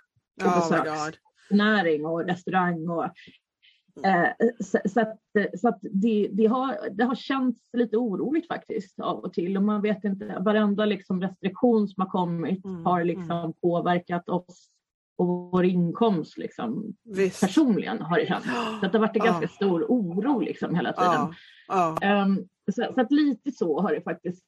[0.44, 3.06] Och oh besöksnäring och restaurang och
[4.04, 4.28] Eh,
[4.60, 5.18] så, så, att,
[5.60, 9.62] så att det, det, har, det har känts lite oroligt faktiskt av och till och
[9.62, 13.52] man vet inte, varenda liksom restriktion som har kommit mm, har liksom mm.
[13.62, 14.68] påverkat oss
[15.18, 16.94] och vår inkomst liksom,
[17.40, 18.46] personligen har det känts.
[18.80, 21.34] Så det har varit en ganska stor oro liksom hela tiden.
[22.22, 24.44] Um, så, så, att lite så har det faktiskt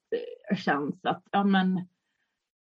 [0.51, 1.87] eh, känts att ja, men,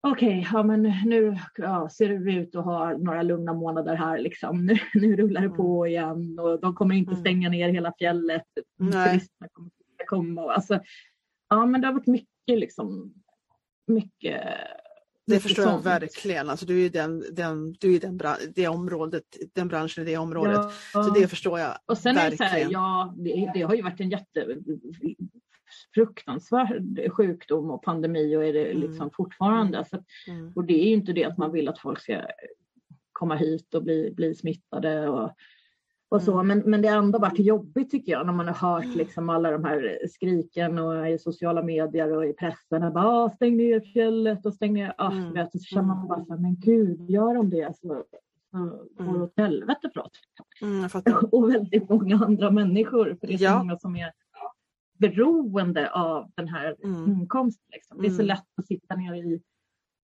[0.08, 4.18] okej, okay, ja, men nu ja, ser det ut att ha några lugna månader här.
[4.18, 4.66] Liksom.
[4.66, 5.90] Nu, nu rullar det på mm.
[5.90, 7.20] igen och de kommer inte mm.
[7.20, 8.44] stänga ner hela fjället.
[8.78, 9.70] Turisterna kommer
[10.06, 10.52] komma.
[10.52, 10.80] Alltså,
[11.48, 13.14] ja, men det har varit mycket, liksom,
[13.86, 14.40] mycket
[15.26, 16.50] det förstår jag verkligen.
[16.50, 18.20] Alltså, du är den, den, du är den,
[18.54, 20.60] det området, den branschen i det området.
[20.94, 21.04] Ja.
[21.04, 22.52] Så det förstår jag Och sen verkligen.
[22.52, 24.46] Är det, så här, ja, det, det, har ju varit en jätte
[25.94, 28.80] fruktansvärd sjukdom och pandemi och är det mm.
[28.80, 29.10] liksom mm.
[29.16, 29.84] fortfarande.
[29.90, 30.52] Så, mm.
[30.56, 32.22] Och det är ju inte det att man vill att folk ska
[33.12, 35.32] komma hit och bli, bli smittade och,
[36.10, 36.32] och så.
[36.32, 36.46] Mm.
[36.46, 39.50] Men, men det har ändå varit jobbigt tycker jag när man har hört liksom alla
[39.50, 42.92] de här skriken och i sociala medier och i pressen.
[42.92, 44.94] Bara, ah, stäng ner fjället och stäng ner.
[44.98, 45.32] Ah, mm.
[45.32, 48.04] vet, så känner man bara så här, men gud, gör de det så,
[48.50, 48.58] så
[49.04, 50.22] går det åt helvete för oss.
[50.62, 50.88] Mm,
[51.32, 53.16] och väldigt många andra människor.
[53.20, 53.58] För det är så ja.
[53.58, 54.12] många som är
[54.98, 57.10] beroende av den här mm.
[57.10, 57.66] inkomsten.
[57.72, 58.02] Liksom.
[58.02, 58.26] Det är så mm.
[58.26, 59.40] lätt att sitta ner i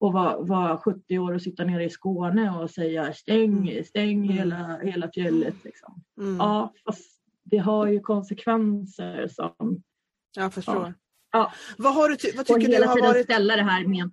[0.02, 3.84] och vara, vara 70 år och sitta nere i Skåne och säga stäng, mm.
[3.84, 4.38] stäng mm.
[4.38, 5.56] hela, hela fjället.
[5.64, 6.04] Liksom.
[6.20, 6.38] Mm.
[6.38, 9.84] Ja, fast det har ju konsekvenser som...
[10.36, 10.76] Jag förstår.
[10.76, 10.94] Ja.
[11.32, 11.52] ja.
[11.78, 13.24] Vad, har du vad tycker och du har varit...
[13.24, 14.12] ställa det här med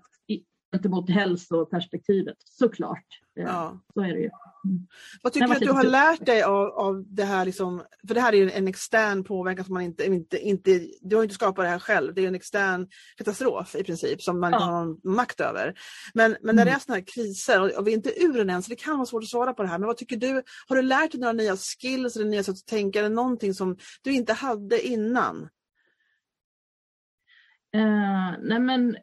[0.73, 3.07] gentemot hälsoperspektivet, såklart.
[3.35, 3.81] Ja.
[3.95, 4.31] Så är det ju.
[4.65, 4.87] Mm.
[5.23, 7.45] Vad tycker du att du har lärt dig av, av det här?
[7.45, 10.89] Liksom, för det här är ju en extern påverkan som man inte, inte, inte...
[11.01, 12.15] Du har inte skapat det här själv.
[12.15, 14.57] Det är en extern katastrof i princip som man ja.
[14.57, 15.75] inte har någon makt över.
[16.15, 16.81] Men, men när det är mm.
[16.81, 19.23] sådana här kriser, och vi är inte ur den än så det kan vara svårt
[19.23, 19.79] att svara på det här.
[19.79, 20.43] Men vad tycker du?
[20.69, 23.77] Har du lärt dig några nya skills eller nya sätt att tänka eller någonting som
[24.03, 25.49] du inte hade innan?
[27.77, 28.97] Uh, nej men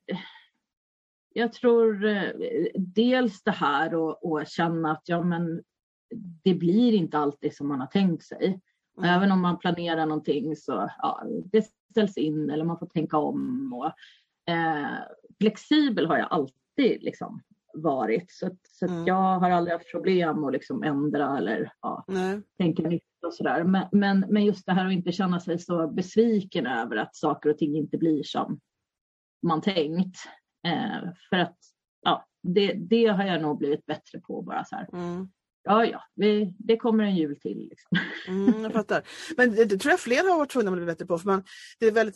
[1.38, 2.31] jag tror eh,
[2.75, 5.63] dels det här att känna att ja, men
[6.43, 8.59] det blir inte alltid som man har tänkt sig.
[8.97, 9.09] Mm.
[9.09, 13.73] Även om man planerar någonting så ja, det ställs in eller man får tänka om.
[13.73, 13.91] Och,
[14.53, 14.97] eh,
[15.39, 17.41] flexibel har jag alltid liksom
[17.73, 19.05] varit så, så mm.
[19.05, 22.05] jag har aldrig haft problem att liksom ändra eller ja,
[22.57, 23.63] tänka nytt och sådär.
[23.63, 27.49] Men, men, men just det här att inte känna sig så besviken över att saker
[27.49, 28.59] och ting inte blir som
[29.41, 30.17] man tänkt.
[30.66, 31.57] Eh, för att
[32.01, 34.88] ja, det, det har jag nog blivit bättre på bara så här.
[34.93, 35.28] Mm.
[35.68, 37.70] Ja, ja, vi, det kommer en jul till.
[37.70, 37.97] Liksom.
[38.28, 39.03] Mm, jag fattar.
[39.38, 41.18] Men det, det, tror jag fler har varit tvungna att bli bättre på.
[41.18, 41.43] För man,
[41.80, 42.16] det är väldigt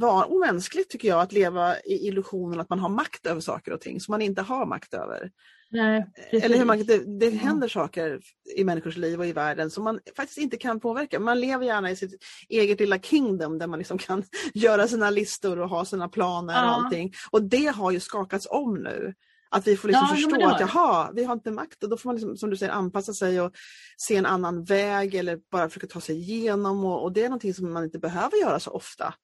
[0.00, 3.80] var, omänskligt tycker jag att leva i illusionen att man har makt över saker och
[3.80, 5.30] ting som man inte har makt över.
[5.72, 8.20] Nej, Eller hur man, det, det händer saker
[8.56, 11.20] i människors liv och i världen som man faktiskt inte kan påverka.
[11.20, 15.58] Man lever gärna i sitt eget lilla kingdom där man liksom kan göra sina listor
[15.58, 16.60] och ha sina planer ja.
[16.60, 17.12] och allting.
[17.30, 19.14] Och det har ju skakats om nu.
[19.52, 22.08] Att vi får liksom ja, förstå att jaha, vi har inte makt och då får
[22.08, 23.52] man liksom, som du säger anpassa sig och
[23.96, 27.54] se en annan väg eller bara försöka ta sig igenom och, och det är någonting
[27.54, 29.14] som man inte behöver göra så ofta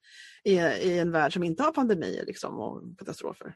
[0.43, 3.55] i, i en värld som inte har pandemier liksom, och katastrofer.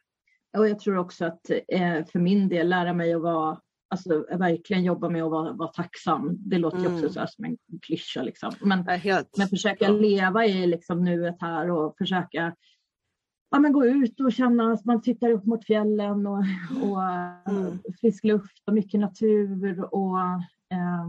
[0.58, 3.62] Och jag tror också att eh, för min del lära mig att vara
[3.94, 6.36] Alltså verkligen jobba med att vara, vara tacksam.
[6.40, 6.94] Det låter mm.
[6.94, 8.22] också så som en klyscha.
[8.22, 8.52] Liksom.
[8.62, 9.92] Men, helt, men försöka ja.
[9.92, 12.56] leva i liksom, nuet här och försöka
[13.52, 16.44] ja, men gå ut och känna att man tittar upp mot fjällen och,
[16.84, 17.04] och
[17.48, 17.80] mm.
[18.02, 20.20] frisk luft och mycket natur och
[20.70, 21.08] eh,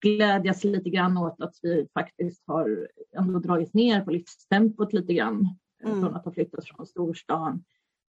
[0.00, 5.48] glädjas lite grann åt att vi faktiskt har ändå dragit ner på livstempot lite grann
[5.84, 6.00] mm.
[6.00, 7.64] från att ha flyttat från storstan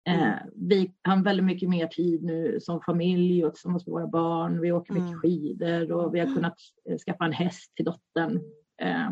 [0.08, 4.62] Eh, vi har väldigt mycket mer tid nu som familj och tillsammans med våra barn.
[4.62, 5.20] Vi åker mycket Mm.
[5.20, 6.56] skidor och vi har kunnat
[6.90, 8.42] eh, skaffa en häst till dottern.
[8.82, 9.12] Eh,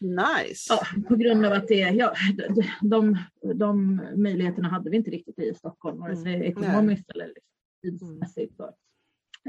[0.00, 0.66] Nice.
[0.74, 3.18] ja, på grund av att det, ja, de, de,
[3.54, 6.46] de möjligheterna hade vi inte riktigt i Stockholm, vare sig Mm.
[6.46, 7.48] ekonomiskt eller liksom
[7.82, 8.56] tidsmässigt.
[8.56, 8.64] Så,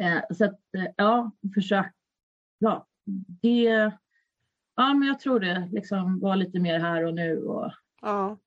[0.02, 0.60] eh, så att
[0.98, 1.94] ja, försök.
[2.60, 2.88] Ja,
[3.42, 3.92] det,
[4.76, 7.72] ja, men jag tror det liksom var lite mer här och nu och,
[8.02, 8.38] Ja.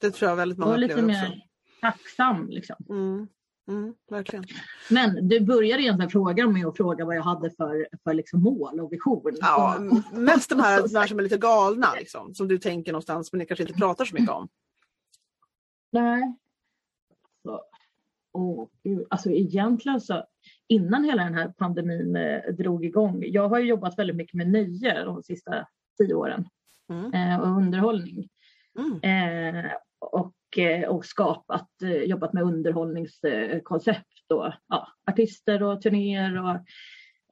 [0.00, 1.06] Det tror jag väldigt många upplever också.
[1.06, 1.42] mer
[1.82, 2.48] tacksam.
[2.48, 2.76] Liksom.
[2.88, 3.28] Mm.
[3.68, 4.44] Mm, verkligen.
[4.90, 8.80] Men du började egentligen frågan med att fråga vad jag hade för, för liksom mål
[8.80, 9.36] och vision.
[9.40, 9.78] Ja,
[10.12, 13.38] mest de här, de här som är lite galna liksom, som du tänker någonstans men
[13.38, 14.48] ni kanske inte pratar så mycket om.
[15.92, 16.36] Nej.
[17.42, 17.62] Så,
[18.32, 19.06] åh, gud.
[19.10, 20.24] Alltså egentligen så
[20.68, 23.24] innan hela den här pandemin eh, drog igång.
[23.26, 25.66] Jag har ju jobbat väldigt mycket med nöje de sista
[25.98, 26.48] tio åren
[26.88, 27.12] Mm.
[27.14, 28.28] eh, och underhållning.
[28.78, 29.00] Mm.
[29.64, 30.32] Eh, och,
[30.88, 36.58] och skapat, eh, jobbat med underhållningskoncept och ja, artister och turnéer och,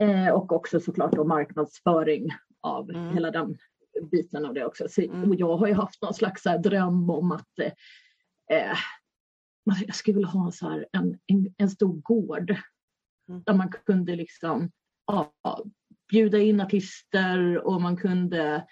[0.07, 2.29] eh, och också såklart då marknadsföring
[2.61, 3.15] av Mm.
[3.15, 3.57] hela den
[4.11, 4.89] biten av det också.
[4.89, 5.29] Så, Mm.
[5.31, 7.73] och jag har ju haft någon slags dröm om att eh,
[8.59, 8.77] eh,
[9.87, 12.57] jag skulle vilja ha så här en, en, en stor gård
[13.29, 13.43] Mm.
[13.47, 14.71] där man kunde liksom
[15.07, 15.33] ja,
[16.11, 18.67] bjuda in artister och man kunde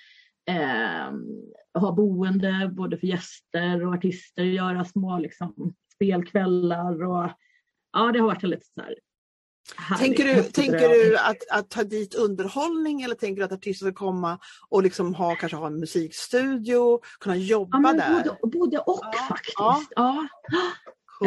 [0.49, 7.31] eh, ha boende både för gäster och artister, göra små liksom, spelkvällar och
[7.93, 8.95] ja, det har varit lite så här
[9.99, 13.95] Tänker du, tänker du att, att ta dit underhållning eller tänker du att artister ska
[13.95, 14.39] komma
[14.69, 18.25] och liksom ha, kanske ha en musikstudio, kunna jobba Ja, där?
[18.41, 19.55] både, både och Ja, faktiskt.
[19.59, 19.83] ja.
[19.97, 20.29] Ja.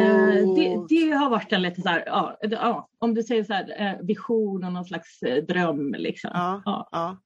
[0.00, 0.56] Eh, Coolt.
[0.88, 2.04] det, det har varit en lite så här,
[2.50, 6.30] ja, om du säger så här, eh, vision och någon slags eh, dröm liksom.
[6.34, 7.18] Ja.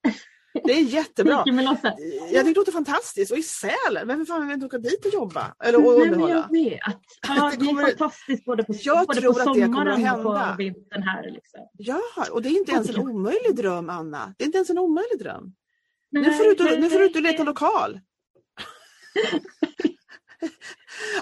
[0.57, 0.61] Ja.
[0.65, 0.73] Ja.
[0.73, 1.43] Det är jättebra.
[1.45, 3.33] Tycker det låter fantastiskt.
[3.33, 5.55] Och i Sälen, vem fan vill inte åka dit och jobba?
[5.65, 6.35] Eller och Nej, underhålla?
[6.53, 6.81] jag vet.
[7.29, 9.67] Ja, Det det, kommer- är fantastiskt både på, Jag både tror på att det kommer
[9.67, 10.51] sommaren att och hända.
[10.51, 11.31] på vintern här.
[11.31, 11.61] Liksom.
[11.73, 12.01] Ja,
[12.31, 14.35] och det är inte ens en omöjlig dröm Anna.
[14.39, 15.55] Det är inte ens en omöjlig dröm.
[16.11, 17.33] Nu Nej, får du, ut och- nej, nu får du ut och nej.
[17.33, 18.01] leta lokal.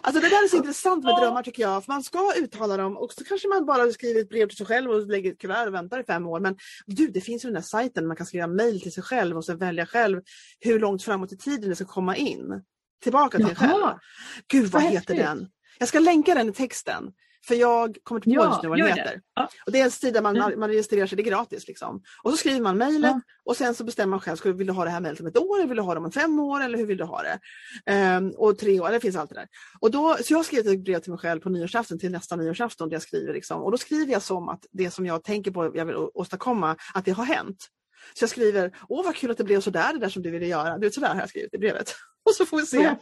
[0.02, 1.84] Alltså det där är så intressant med drömmar tycker jag.
[1.84, 4.66] För man ska uttala dem och så kanske man bara skriver ett brev till sig
[4.66, 6.40] själv och lägger ett kuvert och väntar i fem år.
[6.40, 6.56] Men
[6.86, 9.44] du, det finns ju den där sajten man kan skriva mejl till sig själv och
[9.44, 10.20] så välja själv
[10.60, 12.62] hur långt framåt i tiden det ska komma in.
[13.02, 13.72] Tillbaka till en själv.
[13.80, 14.00] Jaha,
[14.48, 15.48] Gud vad vad heter den?
[15.78, 17.12] Jag ska länka den i texten.
[17.46, 19.20] För jag kommer inte på Ja, just nu vad den heter.
[19.34, 19.48] Ja.
[19.66, 20.60] Och det är en sida man, Mm.
[20.60, 21.68] man registrerar sig, det är gratis.
[21.68, 22.02] Liksom.
[22.22, 23.20] Och så skriver man mejlet Ja.
[23.44, 25.38] och sen så bestämmer man själv, ska, vill du ha det här mejlet om ett
[25.38, 27.38] år, eller vill du ha det om fem år eller hur vill du ha det?
[27.86, 29.48] Ehm, och tre år, det finns allt det där.
[29.80, 32.36] Och då, så jag har skrivit ett brev till mig själv på nyårsafton, till nästa
[32.36, 35.50] nyårsafton, där jag skriver liksom, och då skriver jag som att det som jag tänker
[35.50, 37.68] på, jag vill åstadkomma, att det har hänt.
[38.14, 40.46] Så jag skriver, åh vad kul att det blev sådär det där som du ville
[40.46, 40.78] göra.
[40.78, 41.94] Du vet, sådär har jag skrivit i brevet.
[42.28, 42.96] Och så får vi se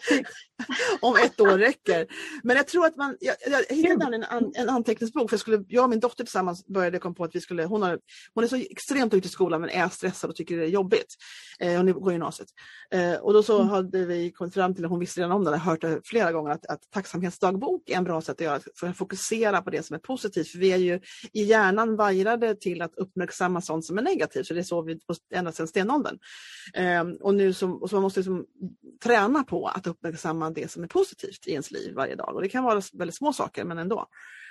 [1.01, 2.07] om ett år räcker.
[2.43, 5.65] Men jag tror att man, jag, jag hittade en, an- en anteckningsbok, för jag, skulle,
[5.69, 7.99] jag och min dotter tillsammans började komma på att vi skulle, hon, har,
[8.35, 11.15] hon är så extremt duktig i skolan men är stressad och tycker det är jobbigt.
[11.59, 12.49] Eh, hon går i gymnasiet.
[12.91, 13.69] Eh, och då så Mm.
[13.69, 16.67] hade vi kommit fram till, hon visste redan om det, hört det flera gånger, att,
[16.67, 19.99] att tacksamhetsdagbok är en bra sätt att göra för att fokusera på det som är
[19.99, 20.49] positivt.
[20.49, 21.01] För vi är ju
[21.33, 24.99] i hjärnan vajrade till att uppmärksamma sånt som är negativt, så det är så vi
[25.35, 26.19] ända sedan stenåldern.
[26.75, 28.45] Eh, och nu så, och så man måste liksom
[29.13, 32.35] träna på att uppmärksamma det som är positivt i ens liv varje dag.
[32.35, 34.07] Och det kan vara väldigt små saker men ändå.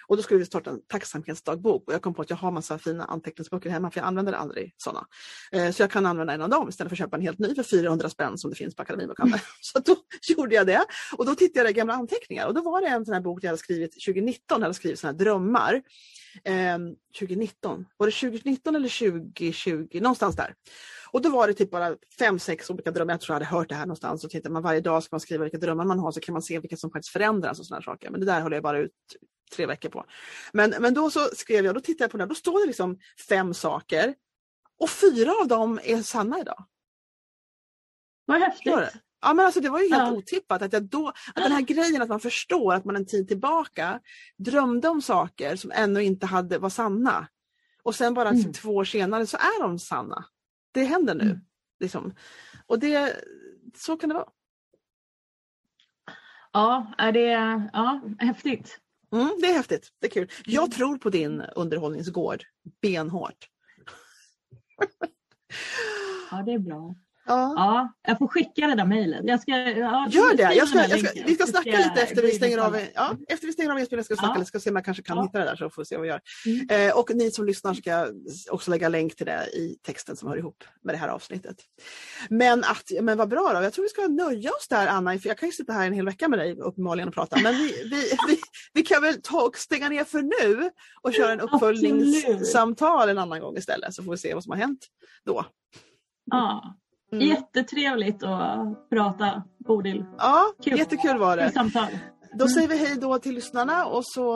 [0.07, 2.79] Och då skulle vi starta en tacksamhetsdagbok och jag kom på att jag har massa
[2.79, 5.07] fina anteckningsböcker hemma för jag använder aldrig sådana.
[5.51, 7.55] Eh, så jag kan använda en av dem istället för att köpa en helt ny
[7.55, 9.41] för 400 spänn som det finns på Akademibokhandeln.
[9.61, 9.95] Så då
[10.35, 10.85] gjorde jag det
[11.17, 13.43] och då tittade jag i gamla anteckningar och då var det en sån här bok
[13.43, 15.81] jag hade skrivit 2019, jag hade skrivit såna här drömmar.
[16.43, 16.77] Eh,
[17.19, 19.99] 2019, var det 2019 eller 2020?
[20.01, 20.55] Någonstans där.
[21.13, 23.13] Och då var det typ bara fem, sex olika drömmar.
[23.13, 24.23] Jag tror jag hade hört det här någonstans.
[24.23, 26.41] Och tittar man varje dag ska man skriva vilka drömmar man har så kan man
[26.41, 28.09] se vilka som faktiskt förändras och sådana saker.
[28.09, 28.91] Men det där håller jag bara ut
[29.55, 30.05] tre veckor på.
[30.53, 32.99] Men, men då så skrev jag, då tittade jag på den, då står det liksom
[33.29, 34.15] fem saker.
[34.79, 36.65] Och fyra av dem är sanna idag.
[38.25, 38.73] Vad häftigt.
[39.21, 40.17] Ja men alltså det var ju helt Ja.
[40.17, 43.27] otippat att jag då, att den här grejen att man förstår att man en tid
[43.27, 43.99] tillbaka
[44.37, 47.27] drömde om saker som ännu inte hade, var sanna.
[47.83, 48.53] Och sen bara Mm.
[48.53, 50.25] två år senare så är de sanna.
[50.71, 51.23] Det händer nu.
[51.23, 51.39] Mm.
[51.79, 52.15] Liksom.
[52.65, 53.15] Och det,
[53.75, 54.29] så kan det vara.
[56.53, 58.79] Ja, är det ja, häftigt.
[59.11, 60.31] Mm, det är häftigt, det är kul.
[60.45, 60.71] Jag Mm.
[60.71, 62.43] tror på din underhållningsgård
[62.81, 63.47] benhårt.
[66.31, 66.95] Ja, det är bra.
[67.31, 67.53] Ja.
[67.55, 67.93] ja.
[68.07, 69.21] jag får skicka det där mejlet.
[69.23, 70.53] Jag ska, ja, Gör det!
[70.53, 73.53] Jag ska, jag ska, vi ska snacka lite efter vi stänger av, ja, efter vi
[73.53, 74.05] stänger av inspelningen.
[74.05, 74.39] Ska vi snacka ja.
[74.39, 75.23] lite, ska se om jag kanske kan ja.
[75.23, 76.21] hitta det där så får vi se vad vi gör.
[76.45, 76.89] Mm.
[76.89, 78.07] Eh, och ni som lyssnar ska
[78.51, 81.55] också lägga länk till det i texten som hör ihop med det här avsnittet.
[82.29, 85.27] Men, att, men vad bra då, jag tror vi ska nöja oss där Anna, för
[85.27, 87.41] jag kan ju sitta här en hel vecka med dig uppenbarligen och prata.
[87.43, 88.39] Men vi, vi, vi,
[88.73, 90.69] vi kan väl ta och stänga ner för nu
[91.01, 94.57] och köra en uppföljningssamtal en annan gång istället så får vi se vad som har
[94.57, 94.87] hänt
[95.25, 95.45] då.
[96.25, 96.75] Ja,
[97.11, 97.27] mm.
[97.27, 100.05] jättetrevligt att prata Bodil.
[100.17, 100.77] Ja, Kul.
[100.77, 101.51] jättekul var det.
[101.51, 101.87] Samtal.
[102.33, 104.33] Då säger vi hej då till lyssnarna och så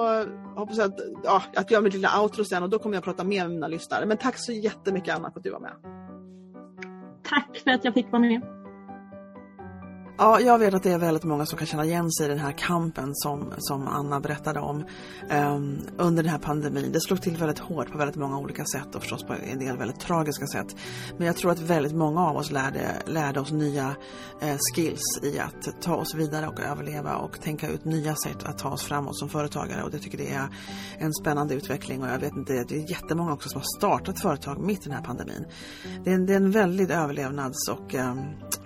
[0.55, 3.23] hoppas jag att, ja, att jag mitt lilla outro sen och då kommer jag prata
[3.23, 4.05] mer med mina lyssnare.
[4.05, 5.73] Men tack så jättemycket Anna för att du var med.
[7.23, 8.41] Tack för att jag fick vara med.
[10.17, 12.39] Ja, jag vet att det är väldigt många som kan känna igen sig i den
[12.39, 14.85] här kampen som, som Anna berättade om
[15.31, 16.91] um, under den här pandemin.
[16.91, 19.77] Det slog till väldigt hårt på väldigt många olika sätt och förstås på en del
[19.77, 20.75] väldigt tragiska sätt.
[21.17, 23.95] Men jag tror att väldigt många av oss lärde, lärde oss nya
[24.41, 28.57] eh, skills i att ta oss vidare och överleva och tänka ut nya sätt att
[28.57, 30.47] ta oss framåt som företagare och det tycker det är
[30.97, 34.59] en spännande utveckling och jag vet inte, det är jättemånga också som har startat företag
[34.59, 35.45] mitt i den här pandemin.
[36.03, 38.19] Det är en, det är en väldigt överlevnads och um,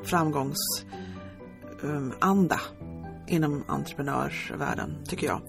[0.04, 0.86] framgångs
[1.84, 2.60] Um, anda
[3.28, 5.42] inom entreprenörsvärlden, tycker jag.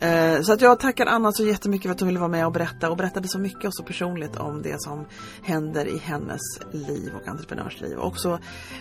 [0.00, 2.52] Eh, så att jag tackar Anna så jättemycket för att hon ville vara med och
[2.52, 5.04] berätta och berättade så mycket och så personligt om det som
[5.42, 6.40] händer i hennes
[6.72, 7.98] liv och entreprenörsliv.
[7.98, 8.38] Och så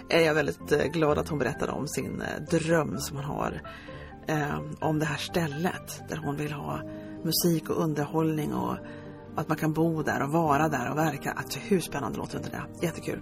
[0.10, 3.62] är jag väldigt eh, glad att hon berättade om sin eh, dröm som hon har
[4.28, 6.80] eh, om det här stället där hon vill ha
[7.24, 8.78] musik och underhållning och
[9.36, 11.32] att man kan bo där och vara där och verka.
[11.32, 12.86] Alltså hur spännande låter inte det?
[12.86, 13.22] Jättekul.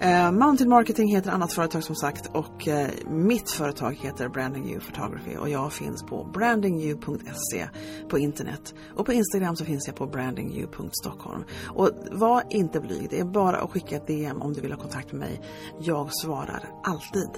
[0.00, 4.80] Eh, Mountain Marketing heter annat företag som sagt och eh, mitt företag heter Branding You
[4.80, 7.68] Photography och jag finns på brandingyou.se
[8.08, 11.44] på internet och på Instagram så finns jag på brandingyou.stockholm.
[11.68, 14.78] Och var inte blyg, det är bara att skicka ett DM om du vill ha
[14.78, 15.40] kontakt med mig.
[15.80, 17.30] Jag svarar alltid.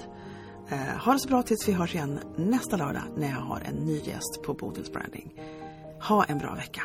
[0.69, 3.75] Eh, ha det så bra tills vi hörs igen nästa lördag när jag har en
[3.75, 5.33] ny gäst på Bodils Branding.
[6.07, 6.81] Ha en bra vecka!